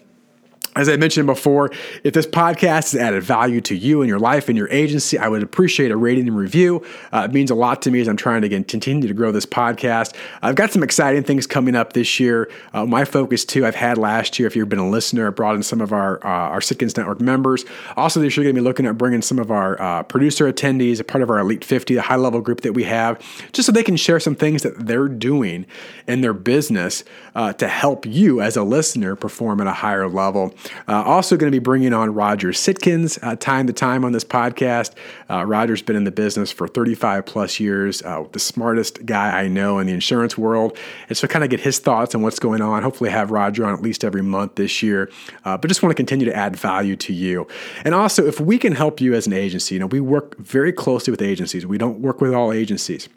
As 0.73 0.87
I 0.87 0.95
mentioned 0.95 1.27
before, 1.27 1.69
if 2.05 2.13
this 2.13 2.25
podcast 2.25 2.93
has 2.93 2.95
added 2.95 3.23
value 3.23 3.59
to 3.59 3.75
you 3.75 4.01
and 4.01 4.07
your 4.07 4.19
life 4.19 4.47
and 4.47 4.57
your 4.57 4.69
agency, 4.69 5.17
I 5.17 5.27
would 5.27 5.43
appreciate 5.43 5.91
a 5.91 5.97
rating 5.97 6.29
and 6.29 6.37
review. 6.37 6.85
Uh, 7.11 7.27
it 7.29 7.33
means 7.33 7.51
a 7.51 7.55
lot 7.55 7.81
to 7.81 7.91
me 7.91 7.99
as 7.99 8.07
I'm 8.07 8.15
trying 8.15 8.41
to 8.43 8.45
again, 8.45 8.63
continue 8.63 9.05
to 9.05 9.13
grow 9.13 9.33
this 9.33 9.45
podcast. 9.45 10.15
I've 10.41 10.55
got 10.55 10.71
some 10.71 10.81
exciting 10.81 11.23
things 11.23 11.45
coming 11.45 11.75
up 11.75 11.91
this 11.91 12.21
year. 12.21 12.49
Uh, 12.73 12.85
my 12.85 13.03
focus 13.03 13.43
too, 13.43 13.65
I've 13.65 13.75
had 13.75 13.97
last 13.97 14.39
year. 14.39 14.47
If 14.47 14.55
you've 14.55 14.69
been 14.69 14.79
a 14.79 14.89
listener, 14.89 15.27
I 15.27 15.31
brought 15.31 15.55
in 15.55 15.63
some 15.63 15.81
of 15.81 15.91
our 15.91 16.25
uh, 16.25 16.29
our 16.51 16.61
Sitkins 16.61 16.95
Network 16.95 17.19
members. 17.19 17.65
Also, 17.97 18.21
this 18.21 18.37
year, 18.37 18.45
going 18.45 18.55
to 18.55 18.61
be 18.61 18.63
looking 18.63 18.85
at 18.85 18.97
bringing 18.97 19.21
some 19.21 19.39
of 19.39 19.51
our 19.51 19.81
uh, 19.81 20.03
producer 20.03 20.51
attendees, 20.51 21.01
a 21.01 21.03
part 21.03 21.21
of 21.21 21.29
our 21.29 21.39
Elite 21.39 21.65
50, 21.65 21.95
the 21.95 22.01
high 22.01 22.15
level 22.15 22.39
group 22.39 22.61
that 22.61 22.73
we 22.73 22.85
have, 22.85 23.19
just 23.51 23.65
so 23.65 23.73
they 23.73 23.83
can 23.83 23.97
share 23.97 24.21
some 24.21 24.35
things 24.35 24.63
that 24.63 24.87
they're 24.87 25.09
doing 25.09 25.65
in 26.07 26.21
their 26.21 26.33
business 26.33 27.03
uh, 27.35 27.51
to 27.53 27.67
help 27.67 28.05
you 28.05 28.39
as 28.39 28.55
a 28.55 28.63
listener 28.63 29.17
perform 29.17 29.59
at 29.59 29.67
a 29.67 29.73
higher 29.73 30.07
level. 30.07 30.55
Uh, 30.87 31.03
also, 31.03 31.37
going 31.37 31.51
to 31.51 31.55
be 31.55 31.63
bringing 31.63 31.93
on 31.93 32.13
Roger 32.13 32.49
Sitkins 32.49 33.19
uh, 33.21 33.35
time 33.35 33.67
to 33.67 33.73
time 33.73 34.05
on 34.05 34.11
this 34.11 34.23
podcast. 34.23 34.93
Uh, 35.29 35.45
Roger's 35.45 35.81
been 35.81 35.95
in 35.95 36.03
the 36.03 36.11
business 36.11 36.51
for 36.51 36.67
35 36.67 37.25
plus 37.25 37.59
years, 37.59 38.01
uh, 38.03 38.25
the 38.31 38.39
smartest 38.39 39.05
guy 39.05 39.41
I 39.41 39.47
know 39.47 39.79
in 39.79 39.87
the 39.87 39.93
insurance 39.93 40.37
world. 40.37 40.77
And 41.09 41.17
so, 41.17 41.27
kind 41.27 41.43
of 41.43 41.49
get 41.49 41.61
his 41.61 41.79
thoughts 41.79 42.15
on 42.15 42.21
what's 42.21 42.39
going 42.39 42.61
on. 42.61 42.83
Hopefully, 42.83 43.09
have 43.09 43.31
Roger 43.31 43.65
on 43.65 43.73
at 43.73 43.81
least 43.81 44.03
every 44.03 44.23
month 44.23 44.55
this 44.55 44.81
year. 44.83 45.11
Uh, 45.45 45.57
but 45.57 45.67
just 45.67 45.81
want 45.81 45.91
to 45.91 45.95
continue 45.95 46.25
to 46.25 46.35
add 46.35 46.55
value 46.55 46.95
to 46.97 47.13
you. 47.13 47.47
And 47.85 47.95
also, 47.95 48.25
if 48.25 48.39
we 48.39 48.57
can 48.57 48.73
help 48.73 49.01
you 49.01 49.13
as 49.13 49.27
an 49.27 49.33
agency, 49.33 49.75
you 49.75 49.79
know, 49.79 49.87
we 49.87 49.99
work 49.99 50.37
very 50.37 50.71
closely 50.71 51.11
with 51.11 51.21
agencies. 51.21 51.65
We 51.65 51.77
don't 51.77 51.99
work 51.99 52.21
with 52.21 52.33
all 52.33 52.51
agencies 52.51 53.09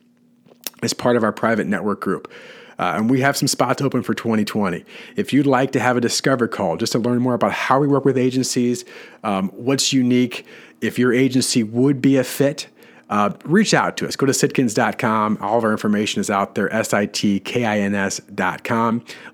as 0.82 0.92
part 0.92 1.16
of 1.16 1.24
our 1.24 1.32
private 1.32 1.66
network 1.66 2.00
group. 2.00 2.30
Uh, 2.78 2.94
and 2.96 3.10
we 3.10 3.20
have 3.20 3.36
some 3.36 3.48
spots 3.48 3.82
open 3.82 4.02
for 4.02 4.14
2020. 4.14 4.84
If 5.16 5.32
you'd 5.32 5.46
like 5.46 5.72
to 5.72 5.80
have 5.80 5.96
a 5.96 6.00
discover 6.00 6.48
call 6.48 6.76
just 6.76 6.92
to 6.92 6.98
learn 6.98 7.18
more 7.20 7.34
about 7.34 7.52
how 7.52 7.80
we 7.80 7.86
work 7.86 8.04
with 8.04 8.18
agencies, 8.18 8.84
um, 9.22 9.48
what's 9.50 9.92
unique, 9.92 10.46
if 10.80 10.98
your 10.98 11.12
agency 11.12 11.62
would 11.62 12.00
be 12.00 12.16
a 12.16 12.24
fit, 12.24 12.68
uh, 13.10 13.30
reach 13.44 13.74
out 13.74 13.96
to 13.98 14.08
us. 14.08 14.16
Go 14.16 14.26
to 14.26 14.32
sitkins.com. 14.32 15.38
All 15.40 15.58
of 15.58 15.64
our 15.64 15.70
information 15.72 16.20
is 16.20 16.30
out 16.30 16.54
there, 16.54 16.72
S-I-T-K-I-N-S.com. 16.72 17.44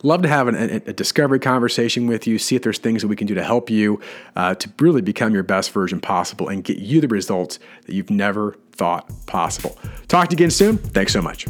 Love 0.03 0.23
to 0.23 0.29
have 0.29 0.49
an, 0.49 0.55
a, 0.57 0.77
a, 0.87 0.93
discovery 0.93 1.39
conversation 1.39 2.07
with 2.07 2.27
you, 2.27 2.39
see 2.39 2.57
if 2.57 2.63
there's 2.63 2.79
things 2.79 3.03
that 3.03 3.09
we 3.09 3.17
can 3.17 3.27
do 3.27 3.35
to 3.35 3.45
help 3.45 3.71
you 3.71 4.01
uh, 4.37 4.55
to 4.57 4.71
really 4.81 5.03
become 5.03 5.33
your 5.33 5.43
best 5.43 5.71
version 5.71 6.01
possible 6.01 6.49
and 6.49 6.65
get 6.65 6.79
you 6.79 7.01
the 7.01 7.09
results 7.09 7.59
that 7.87 7.95
you've 7.95 8.11
never 8.11 8.57
thought 8.73 9.09
possible. 9.27 9.79
Talk 10.09 10.29
to 10.29 10.33
you 10.33 10.37
again 10.37 10.51
soon. 10.51 10.79
Thanks 10.79 11.13
so 11.13 11.23
much. 11.23 11.47